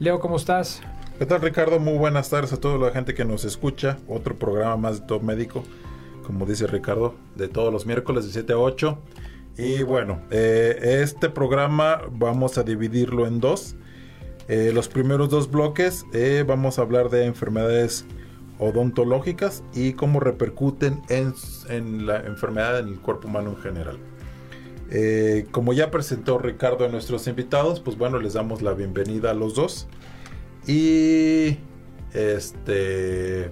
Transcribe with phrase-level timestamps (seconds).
[0.00, 0.80] Leo, ¿cómo estás?
[1.18, 1.80] ¿Qué tal Ricardo?
[1.80, 3.98] Muy buenas tardes a toda la gente que nos escucha.
[4.06, 5.64] Otro programa más de Top Médico,
[6.24, 8.96] como dice Ricardo, de todos los miércoles de 7 a 8.
[9.56, 13.74] Y bueno, eh, este programa vamos a dividirlo en dos.
[14.46, 18.04] Eh, los primeros dos bloques eh, vamos a hablar de enfermedades
[18.60, 21.34] odontológicas y cómo repercuten en,
[21.70, 23.98] en la enfermedad en el cuerpo humano en general.
[24.90, 29.34] Eh, como ya presentó Ricardo a nuestros invitados, pues bueno, les damos la bienvenida a
[29.34, 29.86] los dos.
[30.66, 31.58] Y
[32.14, 33.50] este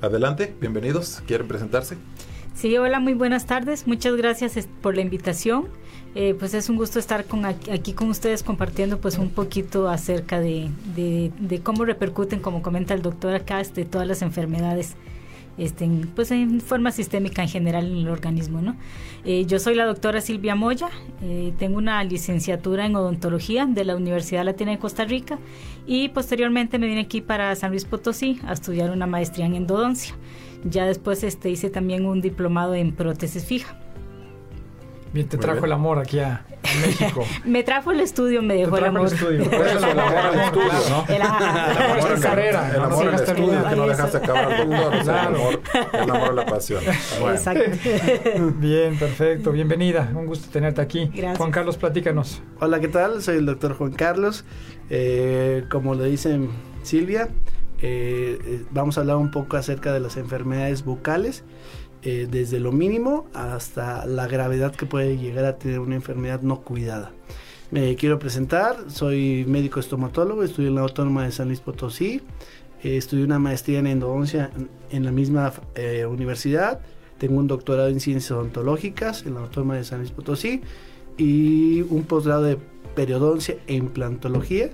[0.00, 1.22] adelante, bienvenidos.
[1.26, 1.96] ¿Quieren presentarse?
[2.54, 3.86] Sí, hola, muy buenas tardes.
[3.86, 5.68] Muchas gracias por la invitación.
[6.14, 10.38] Eh, pues es un gusto estar con aquí, con ustedes compartiendo pues un poquito acerca
[10.38, 14.94] de, de, cómo repercuten, como comenta el doctor acá, este, todas las enfermedades
[15.58, 18.60] este, pues en forma sistémica en general en el organismo.
[18.60, 18.76] ¿no?
[19.24, 20.88] Eh, yo soy la doctora Silvia Moya,
[21.22, 25.38] eh, tengo una licenciatura en odontología de la Universidad Latina de Costa Rica
[25.86, 30.14] y posteriormente me vine aquí para San Luis Potosí a estudiar una maestría en endodoncia.
[30.64, 33.78] Ya después este, hice también un diplomado en prótesis fija.
[35.12, 36.44] Bien, te trajo el amor aquí a,
[36.80, 37.26] México.
[37.44, 39.06] me trajo el estudio, me dejó el amor.
[39.06, 39.44] el estudio.
[39.50, 41.14] Por eso el amor al estudio, ¿no?
[41.14, 42.70] El, amor en la carrera.
[42.74, 44.94] El amor al estudio, que no dejaste acabar al doctor.
[44.94, 45.60] el amor,
[45.92, 46.82] el amor a la pasión.
[47.30, 47.70] Exacto.
[48.56, 49.52] Bien, perfecto.
[49.52, 50.10] Bienvenida.
[50.14, 51.10] Un gusto tenerte aquí.
[51.14, 51.38] Gracias.
[51.38, 52.42] Juan Carlos, platícanos.
[52.60, 53.22] Hola, ¿qué tal?
[53.22, 54.44] Soy el doctor Juan Carlos.
[54.90, 56.50] Eh, como le dicen
[56.82, 57.30] Silvia,
[57.80, 61.44] eh, eh, vamos a hablar un poco acerca de las enfermedades bucales.
[62.06, 66.60] Eh, desde lo mínimo hasta la gravedad que puede llegar a tener una enfermedad no
[66.60, 67.12] cuidada.
[67.70, 72.20] Me quiero presentar, soy médico estomatólogo, estudio en la Autónoma de San Luis Potosí,
[72.82, 74.50] eh, estudié una maestría en endodoncia
[74.90, 76.80] en la misma eh, universidad,
[77.16, 80.60] tengo un doctorado en ciencias odontológicas en la Autónoma de San Luis Potosí
[81.16, 82.58] y un posgrado de
[82.94, 84.68] periodoncia e implantología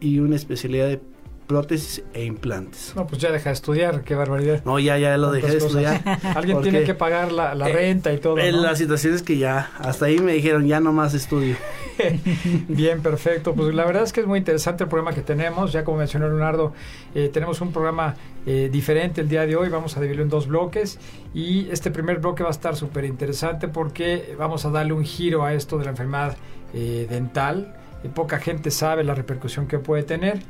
[0.00, 1.02] y una especialidad de
[1.46, 2.92] prótesis e implantes.
[2.96, 4.64] No, pues ya deja de estudiar, qué barbaridad.
[4.64, 6.02] No, ya, ya lo dejé de estudiar.
[6.34, 8.38] Alguien tiene que pagar la, la eh, renta y todo.
[8.38, 11.56] En la situación es que ya, hasta ahí me dijeron, ya no más estudio.
[12.68, 13.54] Bien, perfecto.
[13.54, 15.72] Pues la verdad es que es muy interesante el programa que tenemos.
[15.72, 16.72] Ya como mencionó Leonardo,
[17.14, 18.14] eh, tenemos un programa
[18.44, 19.68] eh, diferente el día de hoy.
[19.68, 20.98] Vamos a dividirlo en dos bloques.
[21.32, 25.44] Y este primer bloque va a estar súper interesante porque vamos a darle un giro
[25.44, 26.36] a esto de la enfermedad
[26.72, 27.74] dental.
[28.14, 30.42] poca gente sabe la repercusión que puede tener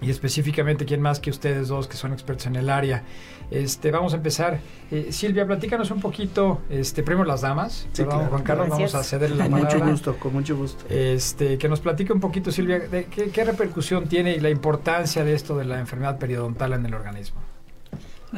[0.00, 3.02] y específicamente quién más que ustedes dos que son expertos en el área.
[3.50, 4.60] Este, vamos a empezar.
[4.90, 9.36] Eh, Silvia, platícanos un poquito, este, primero las damas, sí, Juan Carlos, vamos a cederle
[9.36, 9.68] la palabra.
[9.68, 10.84] Con mucho gusto, con mucho gusto.
[10.88, 15.24] Este, que nos platique un poquito, Silvia, de qué, qué repercusión tiene y la importancia
[15.24, 17.40] de esto de la enfermedad periodontal en el organismo.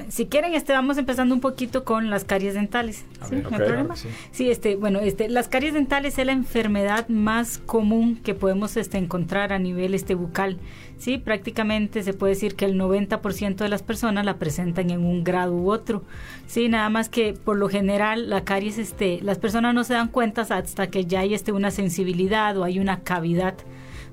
[0.08, 3.04] Si quieren, este, vamos empezando un poquito con las caries dentales.
[3.28, 3.36] ¿Sí?
[3.36, 3.94] ¿No hay problema?
[4.30, 4.50] Sí.
[4.50, 9.52] este, bueno, este, las caries dentales es la enfermedad más común que podemos este, encontrar
[9.52, 10.58] a nivel este, bucal.
[10.98, 15.24] Sí, prácticamente se puede decir que el 90% de las personas la presentan en un
[15.24, 16.04] grado u otro.
[16.46, 20.08] Sí, nada más que por lo general la caries, este, las personas no se dan
[20.08, 23.54] cuenta hasta que ya hay este, una sensibilidad o hay una cavidad,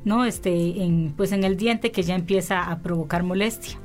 [0.06, 0.26] ¿no?
[0.26, 3.78] Este, en, pues en el diente que ya empieza a provocar molestia.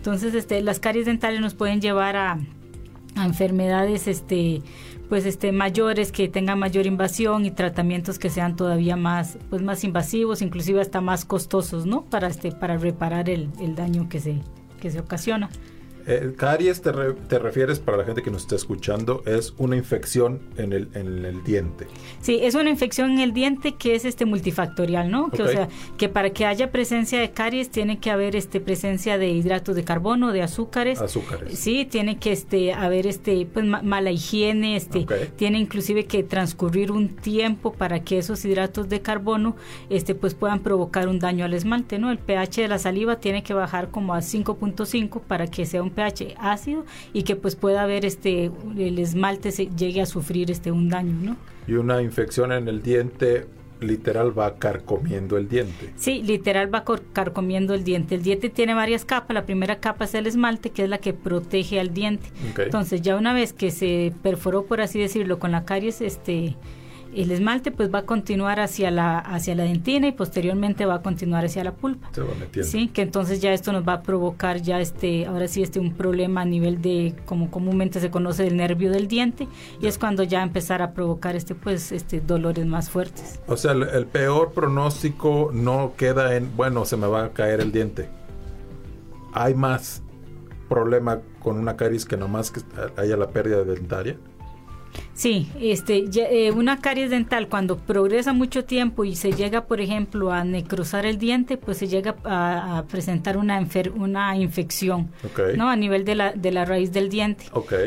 [0.00, 2.38] Entonces, este, las caries dentales nos pueden llevar a,
[3.16, 4.62] enfermedades, este,
[5.10, 9.84] pues, este, mayores que tengan mayor invasión y tratamientos que sean todavía más, pues, más
[9.84, 12.06] invasivos, inclusive hasta más costosos, ¿no?
[12.06, 14.40] Para este, para reparar el, el daño que se,
[14.80, 15.50] que se ocasiona.
[16.06, 16.92] Eh, caries te,
[17.28, 21.24] te, refieres, para la gente que nos está escuchando, es una infección en el, en
[21.24, 21.86] el diente.
[22.20, 25.30] Sí, es una infección en el diente que es este multifactorial, ¿no?
[25.30, 29.18] Que, o sea, que para que haya presencia de caries tiene que haber este presencia
[29.18, 31.00] de hidratos de carbono, de azúcares.
[31.00, 31.58] Azúcares.
[31.58, 35.06] Sí, tiene que este haber este pues mala higiene, este
[35.36, 39.56] tiene inclusive que transcurrir un tiempo para que esos hidratos de carbono
[39.88, 42.10] este pues puedan provocar un daño al esmalte, ¿no?
[42.10, 45.89] El pH de la saliva tiene que bajar como a 5.5 para que sea un
[45.90, 50.72] pH ácido y que pues pueda haber este el esmalte se llegue a sufrir este
[50.72, 51.36] un daño, ¿no?
[51.66, 53.46] Y una infección en el diente
[53.80, 55.92] literal va carcomiendo el diente.
[55.96, 58.14] Sí, literal va carcomiendo el diente.
[58.14, 59.34] El diente tiene varias capas.
[59.34, 62.28] La primera capa es el esmalte, que es la que protege al diente.
[62.58, 66.56] Entonces, ya una vez que se perforó, por así decirlo, con la caries, este
[67.14, 71.02] el esmalte pues va a continuar hacia la hacia la dentina y posteriormente va a
[71.02, 72.08] continuar hacia la pulpa.
[72.12, 72.70] Se va metiendo.
[72.70, 75.94] Sí, que entonces ya esto nos va a provocar ya este ahora sí este un
[75.94, 79.48] problema a nivel de como comúnmente se conoce del nervio del diente
[79.80, 83.40] y es cuando ya empezar a provocar este pues este dolores más fuertes.
[83.46, 87.72] O sea, el, peor pronóstico no queda en bueno, se me va a caer el
[87.72, 88.08] diente.
[89.32, 90.02] Hay más
[90.68, 92.60] problema con una caries que nomás que
[92.96, 94.16] haya la pérdida dentaria.
[95.20, 100.32] Sí, este, eh, una caries dental cuando progresa mucho tiempo y se llega, por ejemplo,
[100.32, 103.62] a necrosar el diente, pues se llega a, presentar una,
[103.96, 105.10] una infección,
[105.56, 105.68] ¿no?
[105.68, 107.44] A nivel de la, de la raíz del diente.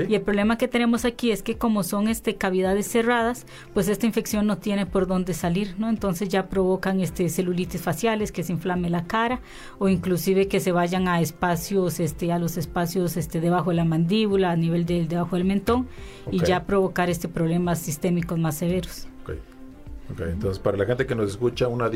[0.07, 4.05] Y el problema que tenemos aquí es que como son este cavidades cerradas, pues esta
[4.05, 5.89] infección no tiene por dónde salir, ¿no?
[5.89, 9.41] Entonces ya provocan este celulitis faciales, que se inflame la cara
[9.79, 13.85] o inclusive que se vayan a espacios, este, a los espacios este, debajo de la
[13.85, 15.87] mandíbula, a nivel de, debajo del mentón
[16.29, 19.07] y ya provocar este problemas sistémicos más severos.
[19.23, 20.31] Okay.
[20.31, 21.89] Entonces, para la gente que nos escucha, una,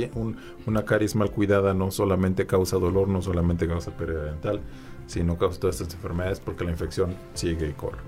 [0.65, 4.61] una caries mal cuidada no solamente causa dolor, no solamente causa pérdida dental,
[5.07, 7.99] sino causa todas estas enfermedades porque la infección sigue y corre.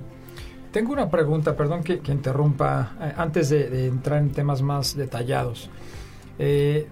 [0.71, 5.69] Tengo una pregunta, perdón que, interrumpa, eh, antes de, entrar en temas más detallados.
[6.38, 6.88] Eh,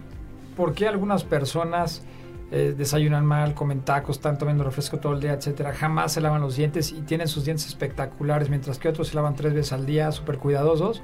[0.55, 2.03] ¿Por qué algunas personas
[2.49, 6.41] eh, desayunan mal, comen tacos, están tomando refresco todo el día, etcétera, jamás se lavan
[6.41, 9.85] los dientes y tienen sus dientes espectaculares, mientras que otros se lavan tres veces al
[9.85, 11.01] día, súper cuidadosos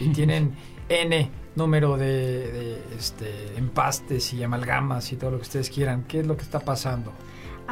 [0.00, 0.54] y tienen
[0.88, 6.04] N número de, este, empastes y amalgamas y todo lo que ustedes quieran.
[6.08, 7.12] ¿Qué es lo que está pasando?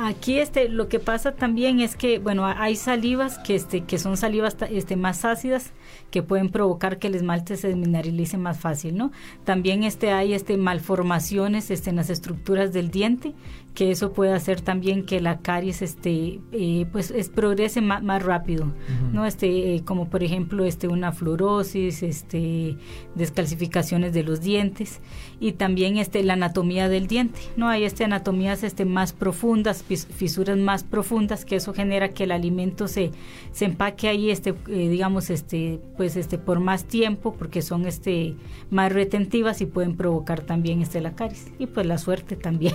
[0.01, 4.17] Aquí este lo que pasa también es que bueno, hay salivas que este que son
[4.17, 5.73] salivas este más ácidas
[6.13, 9.11] que pueden provocar que el esmalte se desmineralice más fácil, ¿no?
[9.43, 13.35] También este hay este malformaciones este en las estructuras del diente
[13.79, 18.25] que eso puede hacer también que la caries este eh, pues es, progrese más, más
[18.25, 18.75] rápido
[19.13, 22.77] no este eh, como por ejemplo este una fluorosis este
[23.15, 25.01] descalcificaciones de los dientes
[25.39, 30.59] y también este la anatomía del diente no hay este anatomías este más profundas fisuras
[30.59, 33.13] más profundas que eso genera que el alimento se
[33.53, 38.35] se empaque ahí este eh, digamos este pues este por más tiempo porque son este
[38.71, 42.75] más retentivas y pueden provocar también este la caries y pues la suerte también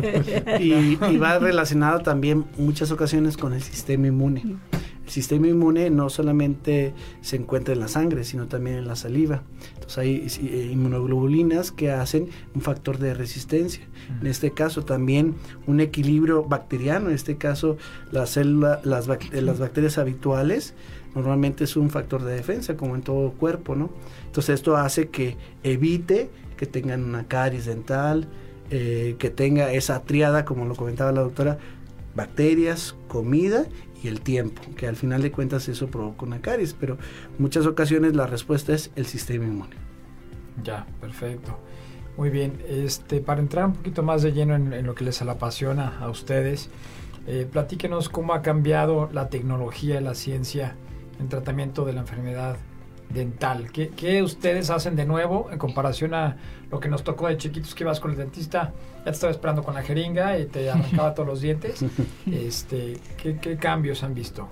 [0.60, 4.56] y, va relacionado también muchas ocasiones con el sistema inmune.
[5.04, 9.42] El sistema inmune no solamente se encuentra en la sangre, sino también en la saliva.
[9.74, 13.82] Entonces hay eh, inmunoglobulinas que hacen un factor de resistencia.
[14.20, 15.34] En este caso también
[15.66, 17.76] un equilibrio bacteriano, en este caso
[18.12, 20.74] la célula, las, las bacterias habituales,
[21.14, 23.90] normalmente es un factor de defensa, como en todo cuerpo, ¿no?
[24.26, 28.28] Entonces esto hace que evite que tengan una caries dental,
[28.70, 31.58] eh, que tenga esa triada, como lo comentaba la doctora,
[32.14, 33.66] bacterias, comida
[34.02, 36.96] y el tiempo, que al final de cuentas eso provoca una caries, pero
[37.38, 39.76] muchas ocasiones la respuesta es el sistema inmune.
[40.62, 41.58] Ya, perfecto.
[42.16, 45.98] Muy bien, este, para entrar un poquito más de lleno en, lo que les apasiona
[46.00, 46.70] a ustedes,
[47.26, 50.76] eh, platíquenos cómo ha cambiado la tecnología y la ciencia
[51.18, 52.56] en tratamiento de la enfermedad
[53.10, 53.70] dental.
[53.72, 56.36] ¿Qué, ¿Qué, ustedes hacen de nuevo en comparación a
[56.70, 58.72] lo que nos tocó de chiquitos que ibas con el dentista?
[58.98, 61.84] Ya te estaba esperando con la jeringa y te arrancaba todos los dientes.
[62.30, 64.48] Este, ¿qué, ¿Qué cambios han visto?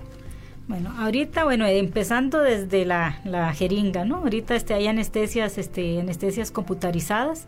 [0.69, 4.17] Bueno, ahorita, bueno, empezando desde la, la, jeringa, ¿no?
[4.17, 7.47] Ahorita este, hay anestesias, este, anestesias computarizadas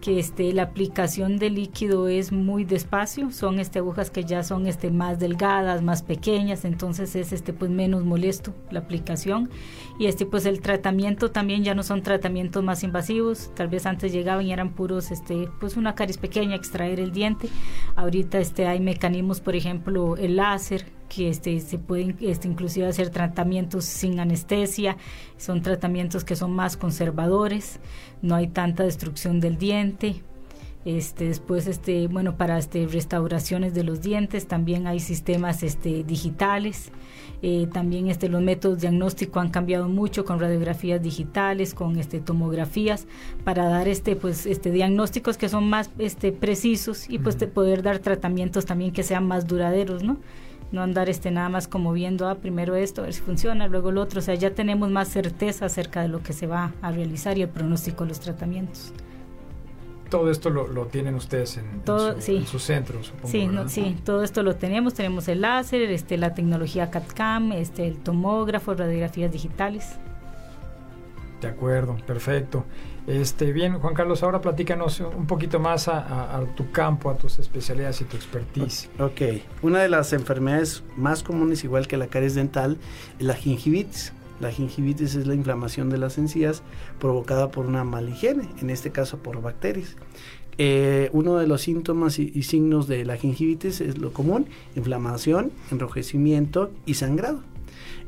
[0.00, 4.66] que este, la aplicación de líquido es muy despacio, son este, agujas que ya son
[4.66, 9.50] este, más delgadas, más pequeñas, entonces es este, pues, menos molesto la aplicación.
[9.98, 14.12] Y este, pues, el tratamiento también ya no son tratamientos más invasivos, tal vez antes
[14.12, 17.50] llegaban y eran puros, este, pues una caries pequeña, extraer el diente.
[17.96, 23.10] Ahorita este, hay mecanismos, por ejemplo, el láser, que este, se pueden este, inclusive hacer
[23.10, 24.96] tratamientos sin anestesia,
[25.36, 27.80] son tratamientos que son más conservadores,
[28.22, 30.22] no hay tanta destrucción del diente.
[30.84, 36.90] Este, después, este, bueno, para este, restauraciones de los dientes también hay sistemas este, digitales.
[37.42, 43.06] Eh, también este, los métodos diagnóstico han cambiado mucho con radiografías digitales, con este, tomografías,
[43.44, 47.98] para dar este, pues, este, diagnósticos que son más este, precisos y pues, poder dar
[47.98, 50.18] tratamientos también que sean más duraderos, ¿no?
[50.72, 53.92] No andar este nada más como viendo ah, primero esto a ver si funciona luego
[53.92, 56.90] lo otro o sea ya tenemos más certeza acerca de lo que se va a
[56.90, 58.92] realizar y el pronóstico de los tratamientos
[60.12, 63.28] todo esto lo, tienen ustedes en, todo, su, centro, supongo.
[63.28, 64.92] Sí, sí, todo esto lo tenemos.
[64.92, 69.96] Tenemos el láser, este, la tecnología CAD-CAM, este, el tomógrafo, radiografías digitales.
[71.40, 72.66] De acuerdo, perfecto.
[73.06, 78.00] Este, bien, Juan Carlos, ahora platícanos un poquito más a, tu campo, a tus especialidades
[78.00, 78.88] y tu expertise.
[78.98, 79.20] Ok,
[79.62, 82.78] una de las enfermedades más comunes, igual que la caries dental,
[83.18, 84.12] es la gingivitis.
[84.40, 86.62] La gingivitis es la inflamación de las encías
[87.00, 89.96] provocada por una mala higiene, en este caso por bacterias.
[90.58, 95.50] Eh, uno de los síntomas y, y signos de la gingivitis es lo común, inflamación,
[95.70, 97.42] enrojecimiento y sangrado.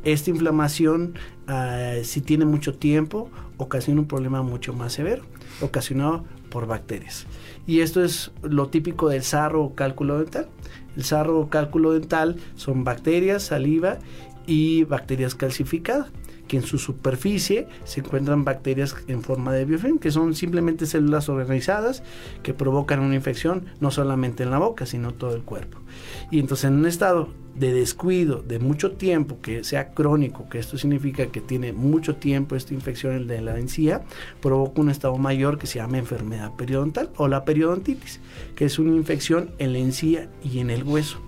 [0.04, 1.14] Esta inflamación,
[1.46, 5.25] ah, si tiene mucho tiempo, ocasiona un problema mucho más severo,
[5.61, 7.26] ocasionado por bacterias.
[7.66, 10.49] Y esto es lo típico del sarro o cálculo dental.
[10.96, 13.99] El sarro o cálculo dental son bacterias, saliva
[14.46, 16.08] y bacterias calcificadas
[16.54, 21.28] que en su superficie se encuentran bacterias en forma de biofilm, que son simplemente células
[21.28, 22.04] organizadas
[22.44, 25.78] que provocan una infección no solamente en la boca, sino todo el cuerpo.
[26.30, 30.78] Y entonces en un estado de descuido de mucho tiempo, que sea crónico, que esto
[30.78, 34.02] significa que tiene mucho tiempo esta infección de la encía,
[34.40, 38.20] provoca un estado mayor que se llama enfermedad periodontal o la periodontitis,
[38.54, 41.20] que es una infección en la encía y en el hueso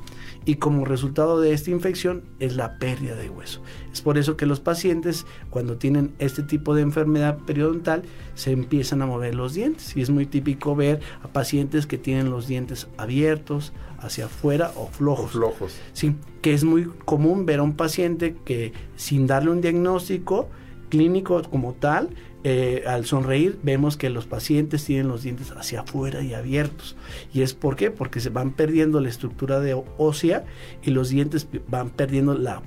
[0.47, 3.61] y como resultado de esta infección es la pérdida de hueso.
[3.93, 9.03] Es por eso que los pacientes cuando tienen este tipo de enfermedad periodontal se empiezan
[9.03, 12.87] a mover los dientes y es muy típico ver a pacientes que tienen los dientes
[12.97, 15.33] abiertos hacia afuera o flojos.
[15.33, 15.75] flojos.
[15.93, 20.49] Sí, que es muy común ver a un paciente que sin darle un diagnóstico
[20.91, 22.11] clínico como tal,
[22.45, 26.97] eh, al sonreír vemos que los pacientes tienen los dientes hacia afuera y abiertos.
[27.33, 27.91] ¿Y es por qué?
[27.91, 30.45] Porque se van perdiendo la estructura de ósea
[30.83, 32.63] y los dientes van perdiendo la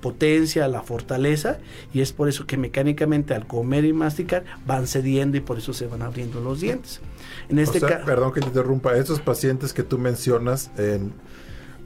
[0.00, 1.58] potencia, la fortaleza
[1.92, 5.72] y es por eso que mecánicamente al comer y masticar van cediendo y por eso
[5.72, 7.00] se van abriendo los dientes.
[7.48, 11.12] En este perdón que te interrumpa, estos pacientes que tú mencionas en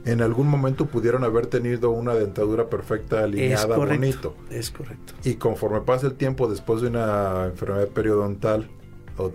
[0.05, 4.35] en algún momento pudieron haber tenido una dentadura perfecta, alineada, bonito.
[4.49, 5.13] Es correcto.
[5.23, 8.69] Y conforme pasa el tiempo, después de una enfermedad periodontal
[9.17, 9.31] o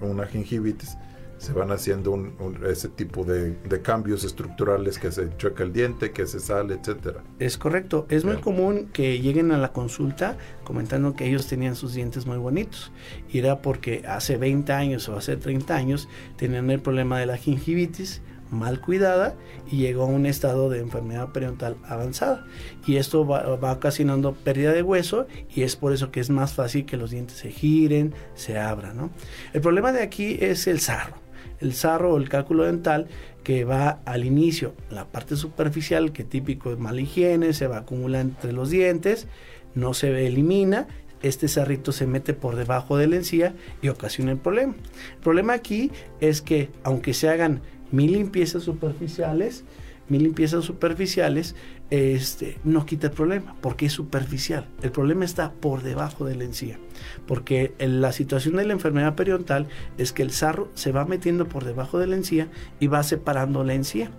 [0.00, 0.96] una, gingivitis,
[1.38, 2.32] se van haciendo
[2.66, 7.22] ese tipo de, cambios estructurales que se choca el diente, que se sale, etcétera.
[7.38, 8.06] Es correcto.
[8.08, 12.38] Es muy común que lleguen a la consulta comentando que ellos tenían sus dientes muy
[12.38, 12.90] bonitos.
[13.28, 17.36] Y era porque hace 20 años o hace 30 años tenían el problema de la
[17.36, 19.34] gingivitis mal cuidada
[19.70, 22.44] y llegó a un estado de enfermedad periodontal avanzada.
[22.86, 26.86] Y esto va, ocasionando pérdida de hueso y es por eso que es más fácil
[26.86, 28.96] que los dientes se giren, se abran.
[28.96, 29.10] ¿no?
[29.52, 31.16] El problema de aquí es el sarro.
[31.60, 33.08] El sarro o el cálculo dental
[33.42, 38.34] que va al inicio, la parte superficial que típico es mala higiene, se va acumulando
[38.34, 39.26] entre los dientes,
[39.74, 40.88] no se elimina
[41.22, 44.74] este sarrito se mete por debajo de la encía y ocasiona el problema.
[45.14, 47.62] El problema aquí es que aunque se hagan
[47.92, 49.64] mil limpiezas superficiales,
[50.08, 51.54] mil limpiezas superficiales,
[51.90, 54.68] este, no quita el problema, porque es superficial.
[54.82, 56.78] El problema está por debajo de la encía,
[57.26, 61.64] porque la situación de la enfermedad periodontal es que el sarro se va metiendo por
[61.64, 62.48] debajo de la encía
[62.80, 64.10] y va separando la encía.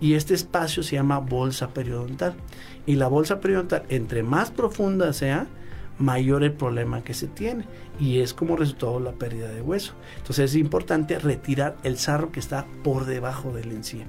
[0.00, 2.34] Y este espacio se llama bolsa periodontal.
[2.84, 5.46] Y la bolsa periodontal, entre más profunda sea,
[5.98, 7.64] mayor el problema que se tiene
[8.00, 9.94] y es como resultado la pérdida de hueso.
[10.18, 14.06] Entonces es importante retirar el sarro que está por debajo del encía.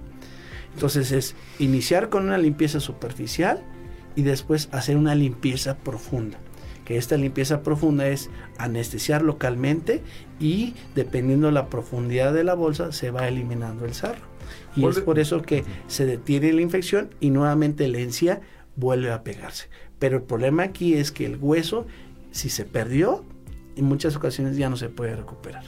[0.73, 3.63] Entonces es iniciar con una limpieza superficial
[4.15, 6.37] y después hacer una limpieza profunda.
[6.83, 10.03] Que esta limpieza profunda es anestesiar localmente
[10.39, 14.35] y dependiendo la profundidad de la bolsa se va eliminando el sarro.
[14.75, 18.41] Y es por eso que se detiene la infección y nuevamente la encía
[18.75, 19.69] vuelve a pegarse.
[19.99, 21.85] Pero el problema aquí es que el hueso,
[22.31, 23.23] si se perdió,
[23.75, 25.63] en muchas ocasiones ya no se puede recuperar.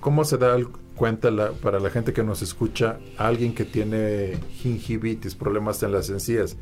[0.00, 0.56] ¿Cómo se da
[0.96, 1.30] cuenta
[1.62, 6.56] para la gente que nos escucha alguien que tiene gingivitis, problemas en las encías?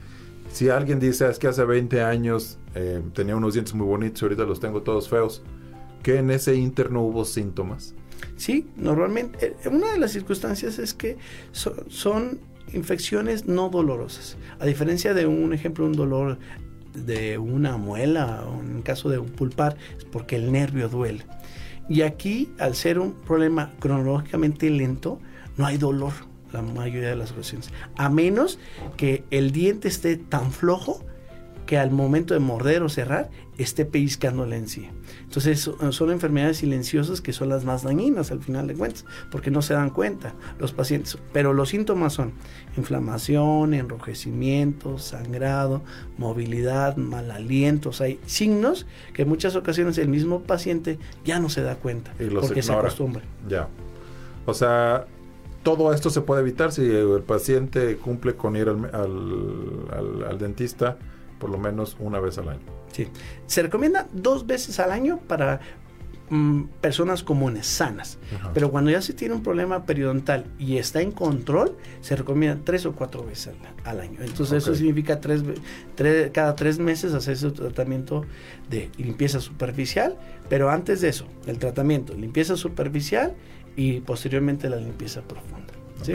[0.52, 4.24] Si alguien dice, es que hace 20 años eh, tenía unos dientes muy bonitos y
[4.24, 5.42] ahorita los tengo todos feos,
[6.02, 7.94] ¿que en ese interno hubo síntomas?
[8.36, 11.18] Sí, normalmente, eh, una de las circunstancias es que
[11.52, 12.40] son
[12.72, 14.36] infecciones no dolorosas.
[14.58, 16.38] A diferencia de un ejemplo, un dolor
[16.94, 21.24] de una muela o en caso de un pulpar, es porque el nervio duele.
[21.88, 25.20] Y aquí, al ser un problema cronológicamente lento,
[25.56, 26.12] no hay dolor
[26.52, 27.70] la mayoría de las ocasiones.
[27.96, 28.58] A menos
[28.96, 31.04] que el diente esté tan flojo
[31.68, 34.90] que al momento de morder o cerrar esté pellizcando la encía.
[35.24, 39.60] Entonces son enfermedades silenciosas que son las más dañinas al final de cuentas, porque no
[39.60, 41.18] se dan cuenta los pacientes.
[41.34, 42.32] Pero los síntomas son
[42.78, 45.82] inflamación, enrojecimiento, sangrado,
[46.16, 47.90] movilidad, mal aliento.
[48.00, 52.62] hay signos que en muchas ocasiones el mismo paciente ya no se da cuenta porque
[52.62, 53.24] se acostumbra.
[53.46, 53.68] Ya.
[54.46, 55.04] O sea,
[55.62, 60.96] todo esto se puede evitar si el paciente cumple con ir al dentista
[61.38, 62.60] por lo menos una vez al año.
[62.92, 63.08] Sí.
[63.46, 65.60] Se recomienda dos veces al año para
[66.30, 68.18] mm, personas comunes, sanas.
[68.54, 72.86] Pero cuando ya se tiene un problema periodontal y está en control, se recomienda tres
[72.86, 73.54] o cuatro veces
[73.84, 74.18] al, año.
[74.20, 75.42] Entonces eso significa tres,
[76.32, 78.24] cada tres meses hacer ese tratamiento
[78.68, 80.16] de limpieza superficial.
[80.48, 83.34] Pero antes de eso, el tratamiento, limpieza superficial
[83.76, 85.72] y posteriormente la limpieza profunda.
[86.02, 86.14] ¿sí?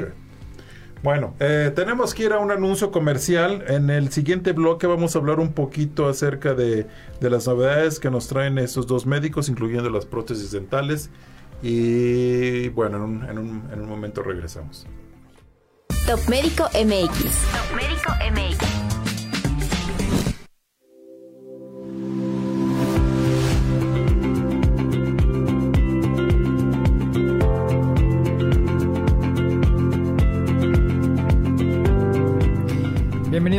[1.04, 3.66] Bueno, eh, tenemos que ir a un anuncio comercial.
[3.68, 6.88] En el siguiente bloque vamos a hablar un poquito acerca de,
[7.20, 11.10] las novedades que nos traen estos dos médicos, incluyendo las prótesis dentales.
[11.62, 14.88] Y bueno, en un, en un, en un momento regresamos.
[16.08, 17.22] Top Médico MX.
[17.52, 18.93] Top Médico MX.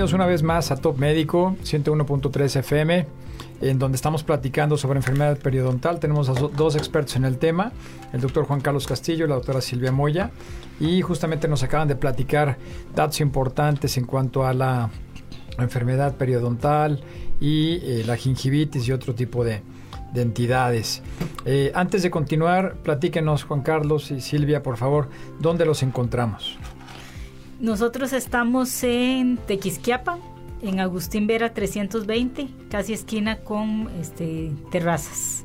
[0.04, 3.06] Bienvenidos una vez más a Top Médico 101.3 FM,
[3.62, 5.98] en donde estamos platicando sobre enfermedad periodontal.
[5.98, 7.72] Tenemos a dos expertos en el tema,
[8.12, 10.30] el doctor Juan Carlos Castillo y la doctora Silvia Moya,
[10.78, 12.58] y justamente nos acaban de platicar
[12.94, 14.90] datos importantes en cuanto a la
[15.58, 17.02] enfermedad periodontal
[17.40, 19.62] y eh, la gingivitis y otro tipo de,
[20.14, 21.02] entidades.
[21.46, 25.08] Eh, antes de continuar, platíquenos Juan Carlos y Silvia, por favor,
[25.40, 26.58] ¿dónde los encontramos?
[27.60, 30.18] Nosotros estamos en Tequisquiapa,
[30.62, 35.44] en Agustín Vera 320, casi esquina con este, terrazas.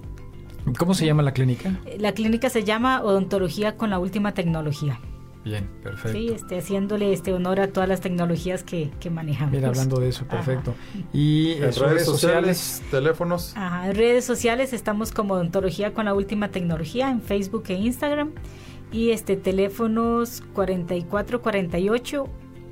[0.77, 1.79] ¿Cómo se llama la clínica?
[1.97, 4.99] La clínica se llama Odontología con la última tecnología.
[5.45, 6.17] Bien, perfecto.
[6.17, 9.53] Sí, este, haciéndole este honor a todas las tecnologías que, manejamos.
[9.53, 10.75] Mira, hablando de eso, perfecto.
[11.13, 13.53] Y en redes sociales, teléfonos.
[13.55, 18.31] Ajá, en redes sociales estamos como Odontología con la última tecnología en Facebook e Instagram
[18.91, 22.27] y este teléfonos 4448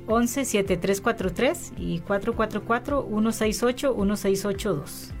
[0.06, 5.12] 11 7343 y 444 168 1682.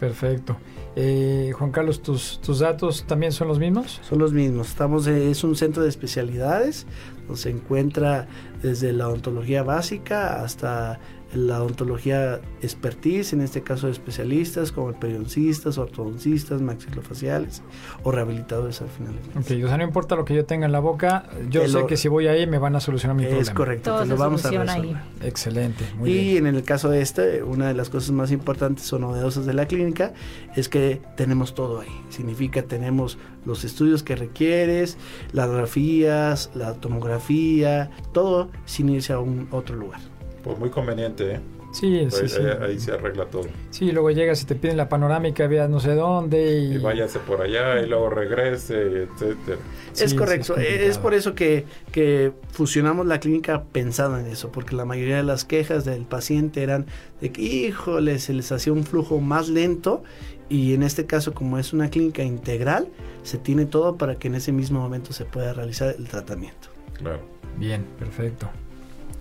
[0.00, 0.56] Perfecto.
[0.96, 4.00] Eh, Juan Carlos, ¿tus, ¿tus datos también son los mismos?
[4.02, 4.68] Son los mismos.
[4.68, 6.86] Estamos, es un centro de especialidades
[7.26, 8.26] donde se encuentra
[8.62, 10.98] desde la odontología básica hasta
[11.34, 17.62] la odontología expertise, en este caso de especialistas como periodoncistas, ortodoncistas, maxilofaciales
[18.02, 19.14] o rehabilitadores al final.
[19.36, 21.96] Ok, o sea, no importa lo que yo tenga en la boca, yo sé que
[21.96, 23.42] si voy ahí me van a solucionar mi problema.
[23.42, 24.96] Es correcto, lo vamos a resolver.
[25.22, 28.98] Excelente, muy y en el caso de este, una de las cosas más importantes o
[28.98, 30.14] novedosas de la clínica
[30.56, 31.88] es que tenemos todo ahí.
[32.08, 34.98] Significa tenemos los estudios que requieres,
[35.32, 40.00] las grafías, la tomografía, todo sin irse a un otro lugar.
[40.48, 41.40] Pues muy conveniente, ¿eh?
[41.72, 42.40] Sí, sí, ahí, sí.
[42.62, 43.44] Ahí se arregla todo.
[43.68, 46.76] Sí, luego llegas y te piden la panorámica, veas no sé dónde y...
[46.76, 49.58] y váyase por allá y luego regrese, etcétera.
[49.94, 54.86] es correcto, es, por eso que, que, fusionamos la clínica pensando en eso, porque la
[54.86, 56.86] mayoría de las quejas del paciente eran
[57.20, 60.02] de que, híjole, se les hacía un flujo más lento
[60.48, 62.88] y en este caso como es una clínica integral,
[63.22, 66.68] se tiene todo para que en ese mismo momento se pueda realizar el tratamiento.
[66.94, 67.20] Claro.
[67.58, 68.48] Bien, perfecto.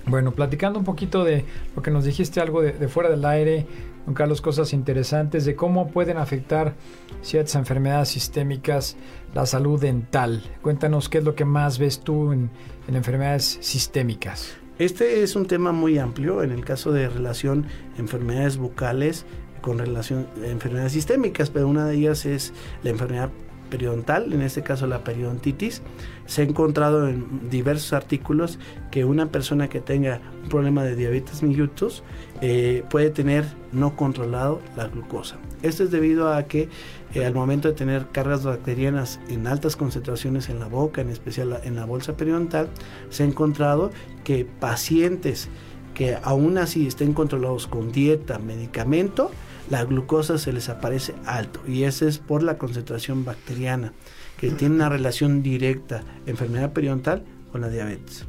[0.08, 1.43] Bueno, platicando un poquito de
[1.76, 3.65] lo que nos dijiste algo de, fuera del aire,
[4.06, 6.76] Juan Carlos, cosas interesantes de cómo pueden afectar
[7.22, 8.96] ciertas enfermedades sistémicas
[9.34, 10.41] la salud dental.
[10.62, 12.50] Cuéntanos qué es lo que más ves tú en,
[12.88, 14.56] enfermedades sistémicas.
[14.80, 17.65] Este es un tema muy amplio en el caso de relación
[17.98, 19.26] enfermedades bucales
[19.60, 23.30] con relación enfermedades sistémicas, pero una de ellas es la enfermedad
[23.70, 25.82] periodontal, en este caso la periodontitis.
[26.28, 28.60] Se ha encontrado en diversos artículos
[28.92, 32.04] que una persona que tenga un problema de diabetes mellitus
[32.42, 35.38] eh, puede tener no controlado la glucosa.
[35.63, 36.70] Esto es debido a que
[37.13, 41.60] eh, al momento de tener cargas bacterianas en altas concentraciones en la boca, en especial
[41.63, 42.70] en la bolsa periodontal,
[43.10, 43.92] se ha encontrado
[44.24, 45.50] que pacientes
[45.98, 49.32] que aún así estén controlados con dieta, medicamento,
[49.72, 53.94] la glucosa se les aparece alto y ese es por la concentración bacteriana
[54.38, 58.26] que tiene una relación directa enfermedad periodontal con la diabetes.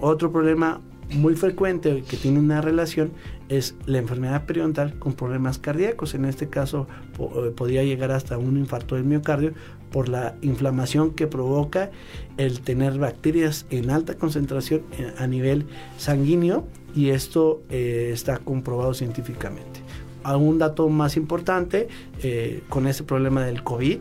[0.00, 3.12] Otro problema muy frecuente que tiene una relación
[3.48, 6.14] es la enfermedad periodontal con problemas cardíacos.
[6.14, 6.86] En este caso
[7.18, 9.52] eh, podría llegar hasta un infarto del miocardio
[9.90, 11.90] por la inflamación que provoca
[12.38, 15.66] el tener bacterias en alta concentración eh, a nivel
[15.98, 19.81] sanguíneo y esto eh, está comprobado científicamente
[20.24, 21.88] un dato más importante,
[22.22, 23.98] eh, con ese problema del COVID,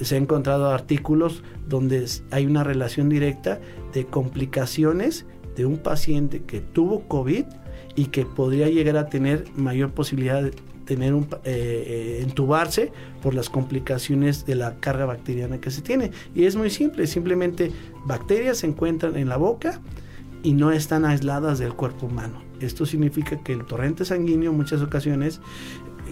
[0.00, 3.60] se han encontrado artículos donde hay una relación directa
[3.92, 7.44] de complicaciones de un paciente que tuvo COVID
[7.96, 10.52] y que podría llegar a tener mayor posibilidad de
[10.84, 16.10] tener un, eh, eh, entubarse por las complicaciones de la carga bacteriana que se tiene.
[16.34, 17.72] Y es muy simple, simplemente
[18.04, 19.80] bacterias se encuentran en la boca
[20.42, 22.43] y no están aisladas del cuerpo humano.
[22.64, 25.40] Esto significa que el torrente sanguíneo en muchas ocasiones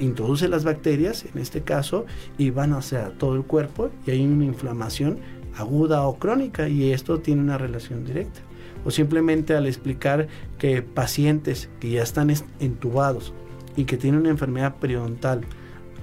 [0.00, 2.06] introduce las bacterias, en este caso,
[2.38, 5.18] y van hacia todo el cuerpo y hay una inflamación
[5.56, 8.40] aguda o crónica y esto tiene una relación directa.
[8.84, 13.32] O simplemente al explicar que pacientes que ya están entubados
[13.76, 15.42] y que tienen una enfermedad periodontal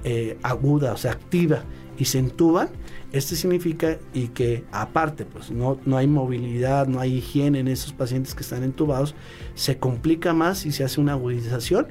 [0.04, 1.64] eh, aguda, o sea, activa,
[1.98, 2.70] y se entuban,
[3.12, 7.92] esto significa y que aparte pues no, no hay movilidad, no hay higiene en esos
[7.92, 9.14] pacientes que están entubados,
[9.54, 11.88] se complica más y se hace una agudización,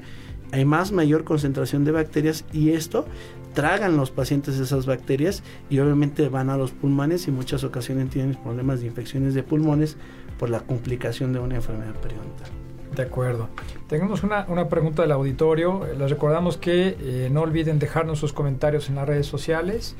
[0.52, 3.06] hay más mayor concentración de bacterias y esto
[3.54, 8.34] tragan los pacientes esas bacterias y obviamente van a los pulmones y muchas ocasiones tienen
[8.34, 9.96] problemas de infecciones de pulmones
[10.38, 12.48] por la complicación de una enfermedad periodontal.
[12.94, 13.48] De acuerdo.
[13.88, 15.86] Tenemos una, una pregunta del auditorio.
[15.96, 19.94] Les recordamos que eh, no olviden dejarnos sus comentarios en las redes sociales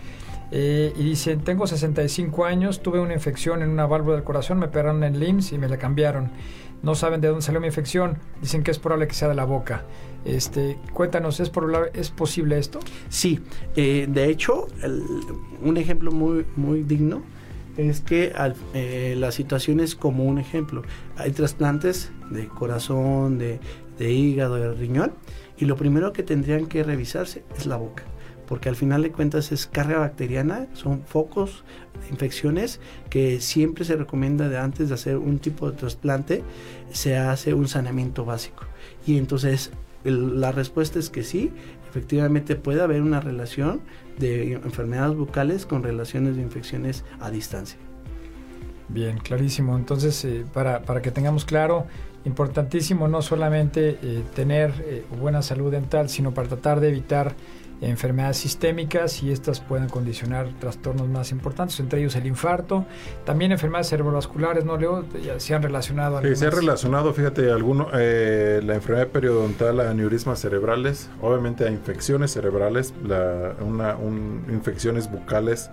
[0.52, 4.66] Eh, y dicen, tengo 65 años, tuve una infección en una válvula del corazón, me
[4.66, 6.30] operaron en LIMS y me la cambiaron.
[6.82, 9.44] No saben de dónde salió mi infección, dicen que es probable que sea de la
[9.44, 9.84] boca.
[10.24, 11.52] Este, cuéntanos, ¿es,
[11.92, 12.80] ¿es posible esto?
[13.08, 13.40] Sí,
[13.76, 14.66] eh, de hecho,
[15.62, 17.22] un ejemplo muy, muy digno
[17.76, 18.32] es que
[18.74, 20.82] eh, la situación es como un ejemplo.
[21.16, 23.60] Hay trasplantes de corazón, de,
[23.98, 25.12] de hígado, de riñón,
[25.58, 28.04] y lo primero que tendrían que revisarse es la boca
[28.50, 31.62] porque al final de cuentas es carga bacteriana, son focos
[32.02, 36.42] de infecciones que siempre se recomienda de antes de hacer un tipo de trasplante,
[36.90, 38.64] se hace un saneamiento básico.
[39.06, 39.70] Y entonces
[40.02, 41.52] la respuesta es que sí,
[41.88, 43.82] efectivamente puede haber una relación
[44.18, 47.78] de enfermedades bucales con relaciones de infecciones a distancia.
[48.88, 49.76] Bien, clarísimo.
[49.76, 51.86] Entonces, eh, para, para, que tengamos claro,
[52.24, 57.36] importantísimo no solamente eh, tener eh, buena salud dental, sino para tratar de evitar
[57.80, 62.84] enfermedades sistémicas y estas pueden condicionar trastornos más importantes, entre ellos el infarto,
[63.24, 65.04] también enfermedades cerebrovasculares, ¿no, Leo?
[65.38, 66.20] Se han relacionado.
[66.22, 71.70] Sí, se ha relacionado, fíjate, alguno, eh, la enfermedad periodontal a aneurismas cerebrales, obviamente a
[71.70, 73.96] infecciones cerebrales, la, una,
[74.48, 75.70] infecciones bucales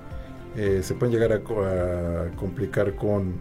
[0.55, 3.35] eh, se pueden llegar a complicar con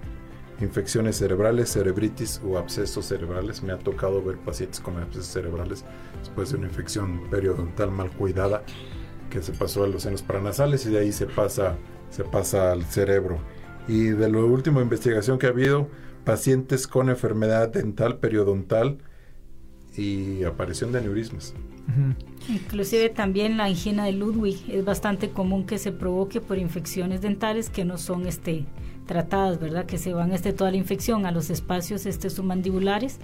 [0.60, 3.62] infecciones cerebrales, cerebritis o abscesos cerebrales.
[3.62, 5.84] Me ha tocado ver pacientes con abscesos cerebrales
[6.20, 8.62] después de una infección periodontal mal cuidada
[9.30, 11.76] que se pasó a los senos paranasales y de ahí se pasa,
[12.10, 13.38] se pasa al cerebro.
[13.88, 15.88] Y de la última investigación que ha habido,
[16.24, 18.98] pacientes con enfermedad dental periodontal
[19.96, 21.54] y aparición de aneurismas.
[22.48, 27.70] Inclusive también la angina de Ludwig es bastante común que se provoque por infecciones dentales
[27.70, 28.66] que no son este
[29.06, 29.86] tratadas, ¿verdad?
[29.86, 33.18] Que se van este, toda la infección a los espacios este, submandibulares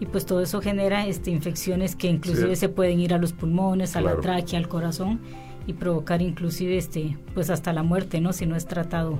[0.00, 3.96] y pues todo eso genera este, infecciones que inclusive se pueden ir a los pulmones,
[3.96, 5.20] a la tráquea, al corazón
[5.66, 8.32] y provocar inclusive este, pues hasta la muerte, ¿no?
[8.32, 9.18] Si no es tratado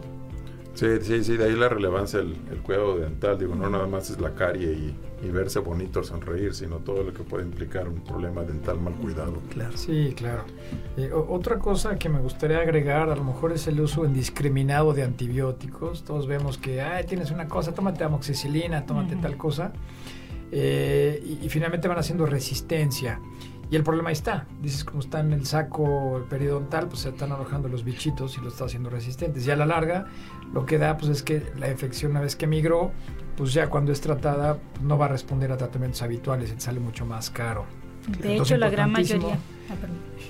[0.74, 3.38] Sí, sí, sí, de ahí la relevancia del el cuidado dental.
[3.38, 4.94] Digo, no nada más es la carie y,
[5.31, 9.41] verse bonito, sonreír, sino todo lo que puede implicar un problema dental mal cuidado.
[9.51, 9.77] Claro.
[9.77, 10.45] Sí, claro.
[10.97, 15.03] Eh, otra cosa que me gustaría agregar, a lo mejor es el uso indiscriminado de
[15.03, 16.05] antibióticos.
[16.05, 19.73] Todos vemos que, ay, tienes una cosa, tómate amoxicilina, tómate tal cosa.
[20.57, 23.21] Eh, y, finalmente van haciendo resistencia.
[23.70, 24.46] Y el problema está.
[24.61, 28.48] Dices, como está en el saco periodontal, pues se están alojando los bichitos y lo
[28.48, 29.46] está haciendo resistentes.
[29.46, 30.07] Y a la larga,
[30.53, 32.92] lo que da pues es que la infección una vez que migró,
[33.37, 37.31] pues ya cuando es tratada no va a responder a tratamientos habituales, sale mucho más
[37.31, 37.64] caro.
[38.20, 39.38] De hecho, la gran mayoría...
[39.70, 39.74] Ah,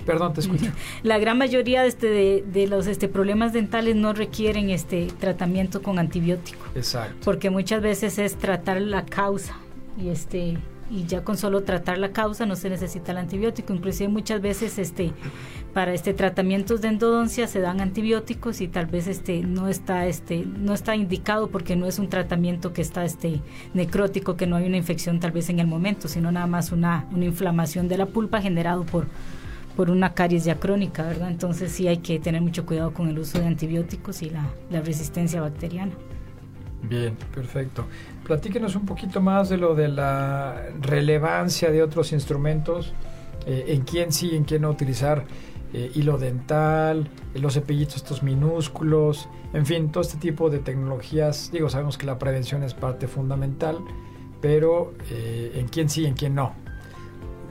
[0.07, 0.33] perdón.
[0.33, 0.71] te escucho.
[1.03, 5.83] La gran mayoría de, este, de, de, los este, problemas dentales no requieren este tratamiento
[5.83, 6.65] con antibiótico.
[6.77, 7.17] Exacto.
[7.25, 9.57] Porque muchas veces es tratar la causa
[9.99, 10.57] y este
[10.95, 13.75] y ya con solo tratar la causa no se necesita el antibiótico.
[13.75, 15.13] Inclusive muchas veces este
[15.73, 20.45] para este tratamientos de endodoncia se dan antibióticos y tal vez este no está este
[20.47, 23.41] no está indicado porque no es un tratamiento que está este
[23.75, 27.07] necrótico, que no hay una infección tal vez en el momento, sino nada más una,
[27.13, 29.07] una inflamación de la pulpa generado por
[29.75, 31.29] por una caries ya crónica, ¿verdad?
[31.29, 34.81] Entonces sí hay que tener mucho cuidado con el uso de antibióticos y la, la
[34.81, 35.93] resistencia bacteriana.
[36.89, 37.87] Bien, perfecto.
[38.25, 42.93] Platíquenos un poquito más de lo de la relevancia de otros instrumentos,
[43.47, 45.25] eh, en quién sí, en quién no utilizar
[45.73, 51.51] eh, hilo dental, los cepillitos estos minúsculos, en fin, todo este tipo de tecnologías.
[51.53, 53.79] Digo, sabemos que la prevención es parte fundamental,
[54.41, 56.55] pero eh, en quién sí, en quién no.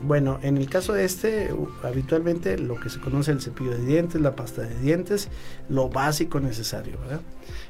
[0.05, 1.49] Bueno, en el caso de este,
[1.81, 5.29] habitualmente lo que se conoce el cepillo de dientes, la pasta de dientes,
[5.69, 7.21] lo básico necesario, ¿verdad?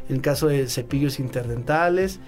[0.10, 2.20] En el caso de cepillos interdentales,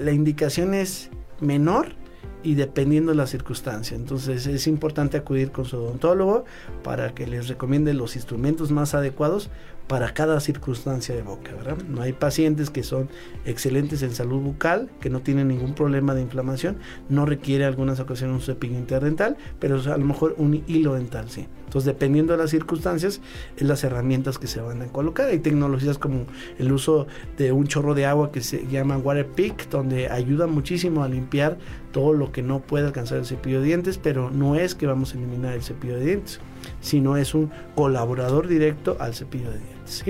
[0.00, 1.08] la indicación es
[1.40, 1.94] menor
[2.42, 3.96] y dependiendo de la circunstancia.
[3.96, 6.44] Entonces es importante acudir con su odontólogo
[6.82, 9.50] para que les recomiende los instrumentos más adecuados
[9.92, 11.76] para cada circunstancia de boca, ¿verdad?
[11.86, 13.10] No hay pacientes que son
[13.44, 16.78] excelentes en salud bucal, que no tienen ningún problema de inflamación,
[17.10, 21.46] no requiere algunas ocasiones un cepillo interdental, pero a lo mejor un hilo dental, sí.
[21.66, 23.20] Entonces, dependiendo de las circunstancias,
[23.54, 25.28] es las herramientas que se van a colocar.
[25.28, 26.24] Hay tecnologías como
[26.58, 31.04] el uso de un chorro de agua que se llama Water Pick, donde ayuda muchísimo
[31.04, 31.58] a limpiar
[31.92, 35.14] todo lo que no puede alcanzar el cepillo de dientes, pero no es que vamos
[35.14, 36.40] a eliminar el cepillo de dientes,
[36.82, 40.04] sino es un colaborador directo al cepillo de dientes.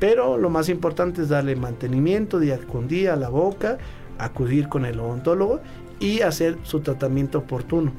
[0.00, 3.78] Pero lo más importante es darle mantenimiento día con día a la boca,
[4.18, 5.60] acudir con el odontólogo
[6.00, 7.92] y hacer su tratamiento oportuno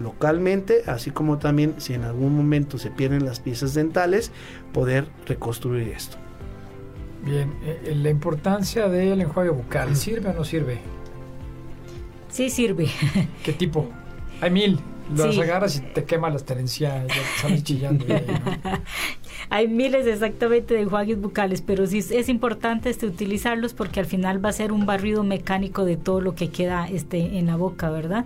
[0.00, 4.30] localmente, así como también si en algún momento se pierden las piezas dentales,
[4.72, 6.16] poder reconstruir esto.
[7.24, 10.78] Bien, eh, eh, la importancia del enjuague bucal, ¿sirve o no sirve?
[12.28, 12.88] Sí sirve.
[13.42, 13.88] ¿Qué tipo?
[14.40, 14.78] Hay mil.
[15.14, 18.04] Las agarras y te quema la esterencia, ya sales chillando.
[19.50, 24.44] hay miles exactamente de enjuagues bucales, pero sí es importante este, utilizarlos porque al final
[24.44, 27.90] va a ser un barrido mecánico de todo lo que queda este, en la boca,
[27.90, 28.24] ¿verdad?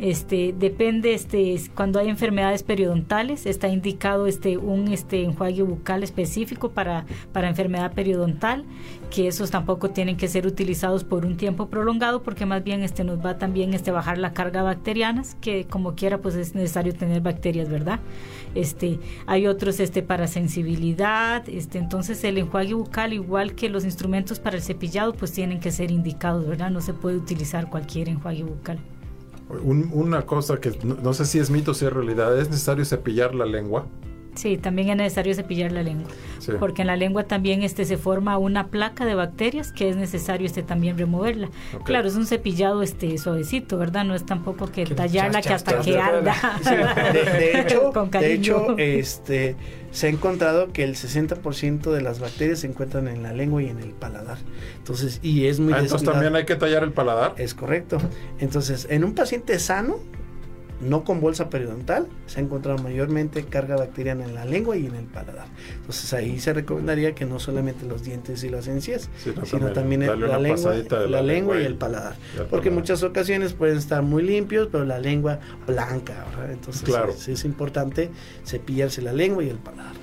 [0.00, 6.70] Este, depende, este, cuando hay enfermedades periodontales, está indicado este, un este, enjuague bucal específico
[6.70, 8.64] para, enfermedad periodontal,
[9.10, 13.04] que esos tampoco tienen que ser utilizados por un tiempo prolongado, porque más bien este,
[13.04, 17.20] nos va también este, bajar la carga bacteriana, que como quiera pues es necesario tener
[17.20, 18.00] bacterias, ¿verdad?
[18.54, 24.38] Este, hay otros este, para sensibilidad, este, entonces el enjuague bucal, igual que los instrumentos
[24.38, 26.70] para el cepillado, pues tienen que ser indicados, ¿verdad?
[26.70, 28.78] No se puede utilizar cualquier enjuague bucal
[29.62, 33.34] una cosa que no, sé si es mito o si es realidad, ¿es necesario cepillar
[33.34, 33.86] la lengua?
[34.34, 36.08] Sí, también es necesario cepillar la lengua,
[36.58, 40.46] porque en la lengua también este se forma una placa de bacterias que es necesario
[40.46, 41.50] este también removerla.
[41.84, 44.04] Claro, es un cepillado este suavecito, ¿verdad?
[44.04, 46.34] No es tampoco que, tallarla que hasta que arda.
[47.12, 49.56] de, hecho, de hecho, este
[49.90, 53.68] se ha encontrado que el 60% de las bacterias se encuentran en la lengua y
[53.68, 54.38] en el paladar.
[54.78, 57.34] Entonces, y es muy ah, Entonces también hay que tallar el paladar.
[57.38, 57.98] Es correcto.
[58.38, 59.98] Entonces, en un paciente sano,
[60.80, 64.94] no con bolsa periodontal, se ha encontrado mayormente carga bacteriana en la lengua y en
[64.94, 65.46] el paladar.
[65.76, 69.10] Entonces ahí se recomendaría que no solamente los dientes y las encías,
[69.44, 70.74] sino, también, la, lengua,
[71.08, 72.14] la, lengua, y el paladar.
[72.48, 77.12] Porque en muchas ocasiones pueden estar muy limpios, pero la lengua blanca, Entonces claro.
[77.12, 78.10] es, es importante
[78.46, 79.94] cepillarse la lengua y el paladar.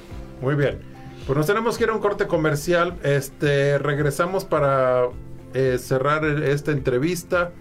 [0.41, 0.79] Muy bien.
[1.25, 2.95] Pues nos tenemos que ir a un corte comercial.
[3.03, 5.09] Este regresamos para
[5.53, 7.51] eh, cerrar esta entrevista.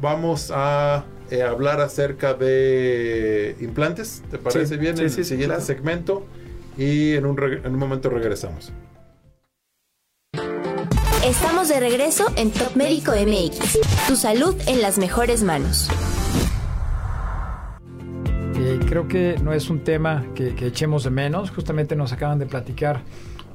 [0.00, 4.22] Vamos a eh, hablar acerca de implantes.
[4.30, 4.98] ¿Te parece bien?
[4.98, 6.26] en el siguiente segmento.
[6.76, 8.72] Y en un, en un momento regresamos.
[11.24, 13.78] Estamos de regreso en Top Médico MX.
[14.06, 15.90] Tu salud en las mejores manos.
[18.56, 21.50] Eh, creo que no es un tema que, echemos de menos.
[21.50, 23.02] Justamente nos acaban de platicar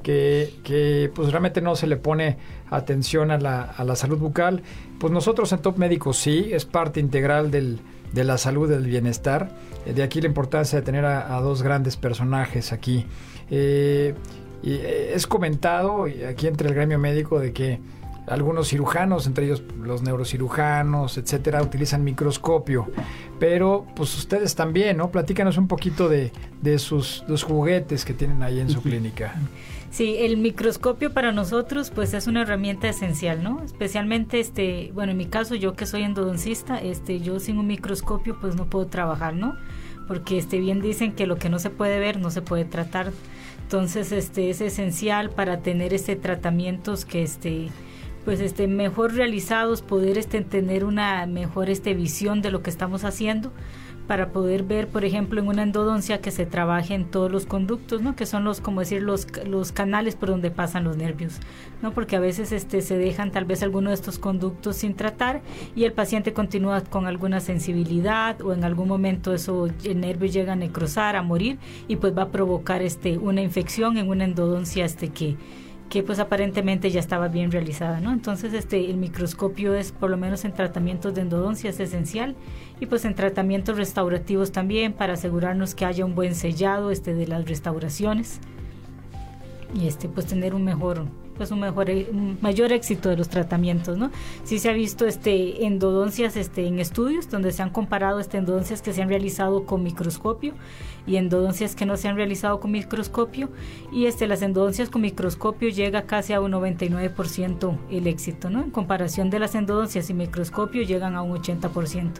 [0.04, 2.36] que, que, pues realmente no se le pone
[2.70, 4.62] atención a la, a la salud bucal.
[5.00, 7.80] Pues nosotros en Top Médico sí, es parte integral del,
[8.12, 9.50] de la salud, del bienestar.
[9.86, 13.06] Eh, de aquí la importancia de tener a, dos grandes personajes aquí.
[13.50, 14.14] Eh,
[14.62, 17.80] y es comentado aquí entre el gremio médico de que
[18.26, 22.90] algunos cirujanos, entre ellos los neurocirujanos, etcétera, utilizan microscopio.
[23.38, 25.10] Pero pues ustedes también, ¿no?
[25.10, 29.34] Platícanos un poquito de, de sus los juguetes que tienen ahí en su clínica.
[29.94, 33.62] Sí, el microscopio para nosotros pues es una herramienta esencial, ¿no?
[33.62, 38.36] Especialmente este, bueno, en mi caso yo que soy endodoncista, este yo sin un microscopio
[38.40, 39.56] pues no puedo trabajar, ¿no?
[40.08, 43.12] Porque este bien dicen que lo que no se puede ver no se puede tratar.
[43.62, 47.68] Entonces, este es esencial para tener este tratamientos que este
[48.24, 53.04] pues este mejor realizados, poder este tener una mejor este visión de lo que estamos
[53.04, 53.52] haciendo
[54.06, 58.02] para poder ver, por ejemplo, en una endodoncia que se trabaje en todos los conductos,
[58.02, 58.14] ¿no?
[58.16, 61.40] Que son los, como decir, los, los canales por donde pasan los nervios,
[61.82, 61.92] ¿no?
[61.92, 65.42] Porque a veces este, se dejan tal vez alguno de estos conductos sin tratar
[65.74, 70.52] y el paciente continúa con alguna sensibilidad o en algún momento eso, el nervio llega
[70.52, 74.84] a necrosar, a morir y pues va a provocar este, una infección en una endodoncia
[74.84, 75.36] este, que,
[75.88, 78.12] que pues aparentemente ya estaba bien realizada, ¿no?
[78.12, 82.34] Entonces este el microscopio es por lo menos en tratamientos de endodoncia es esencial
[82.80, 87.26] y pues en tratamientos restaurativos también para asegurarnos que haya un buen sellado este de
[87.26, 88.40] las restauraciones
[89.74, 93.98] y este pues tener un mejor pues un mejor un mayor éxito de los tratamientos,
[93.98, 94.10] ¿no?
[94.44, 98.82] Sí se ha visto este endodoncias este en estudios donde se han comparado este endodoncias
[98.82, 100.54] que se han realizado con microscopio
[101.06, 103.50] y endodoncias que no se han realizado con microscopio
[103.92, 108.62] y este las endodoncias con microscopio llega casi a un 99% el éxito, ¿no?
[108.62, 112.10] En comparación de las endodoncias y microscopio llegan a un 80%.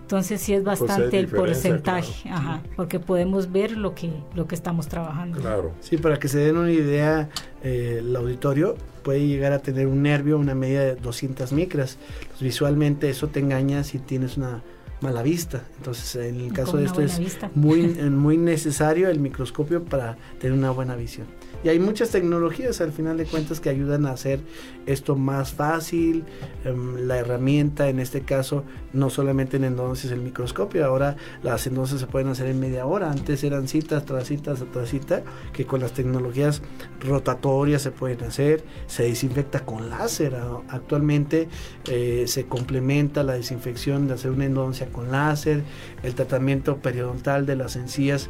[0.00, 4.54] Entonces sí es pues bastante el porcentaje, ajá, porque podemos ver lo que lo que
[4.54, 5.40] estamos trabajando.
[5.40, 5.72] Claro.
[5.80, 7.30] Sí, para que se den una idea
[7.62, 8.63] eh, el auditorio
[9.02, 11.98] puede llegar a tener un nervio una media de 200 micras.
[12.28, 14.62] Pues, visualmente eso te engaña si tienes una
[15.00, 15.64] mala vista.
[15.76, 17.20] Entonces, en el caso de esto es
[17.54, 21.26] muy, muy necesario el microscopio para tener una buena visión.
[21.62, 24.40] Y hay muchas tecnologías al final de cuentas que ayudan a hacer
[24.86, 26.24] esto más fácil.
[26.64, 32.00] Em, la herramienta, en este caso, no solamente en endodoncias el microscopio, ahora las endodoncias
[32.00, 33.10] se pueden hacer en media hora.
[33.10, 36.62] Antes eran citas tras citas tras cita, que con las tecnologías
[37.00, 38.64] rotatorias se pueden hacer.
[38.86, 40.36] Se desinfecta con láser.
[40.68, 41.48] Actualmente
[41.88, 45.62] eh, se complementa la desinfección de hacer una endodoncia con láser.
[46.02, 48.28] El tratamiento periodontal de las encías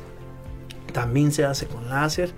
[0.93, 2.33] también se hace con láser.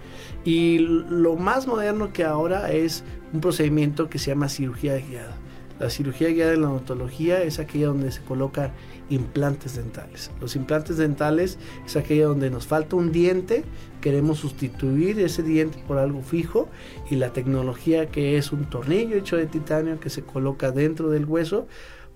[0.46, 5.37] Y lo más moderno que ahora es un procedimiento que se llama cirugía guiada.
[5.80, 8.70] La cirugía guiada en la odontología es aquella donde se colocan
[9.11, 10.30] implantes dentales.
[10.40, 13.64] Los implantes dentales es aquella donde nos falta un diente,
[14.00, 16.68] queremos sustituir ese diente por algo fijo
[17.11, 21.24] y la tecnología que es un tornillo hecho de titanio que se coloca dentro del
[21.24, 21.66] hueso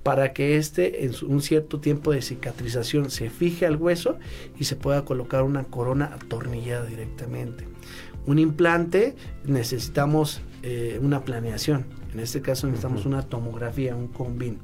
[0.03, 4.19] para que éste en un cierto tiempo de cicatrización se fije al hueso
[4.59, 7.67] y se pueda colocar una corona atornillada directamente.
[8.27, 14.59] Un implante necesitamos eh, una planeación, en este caso necesitamos una tomografía, un combin.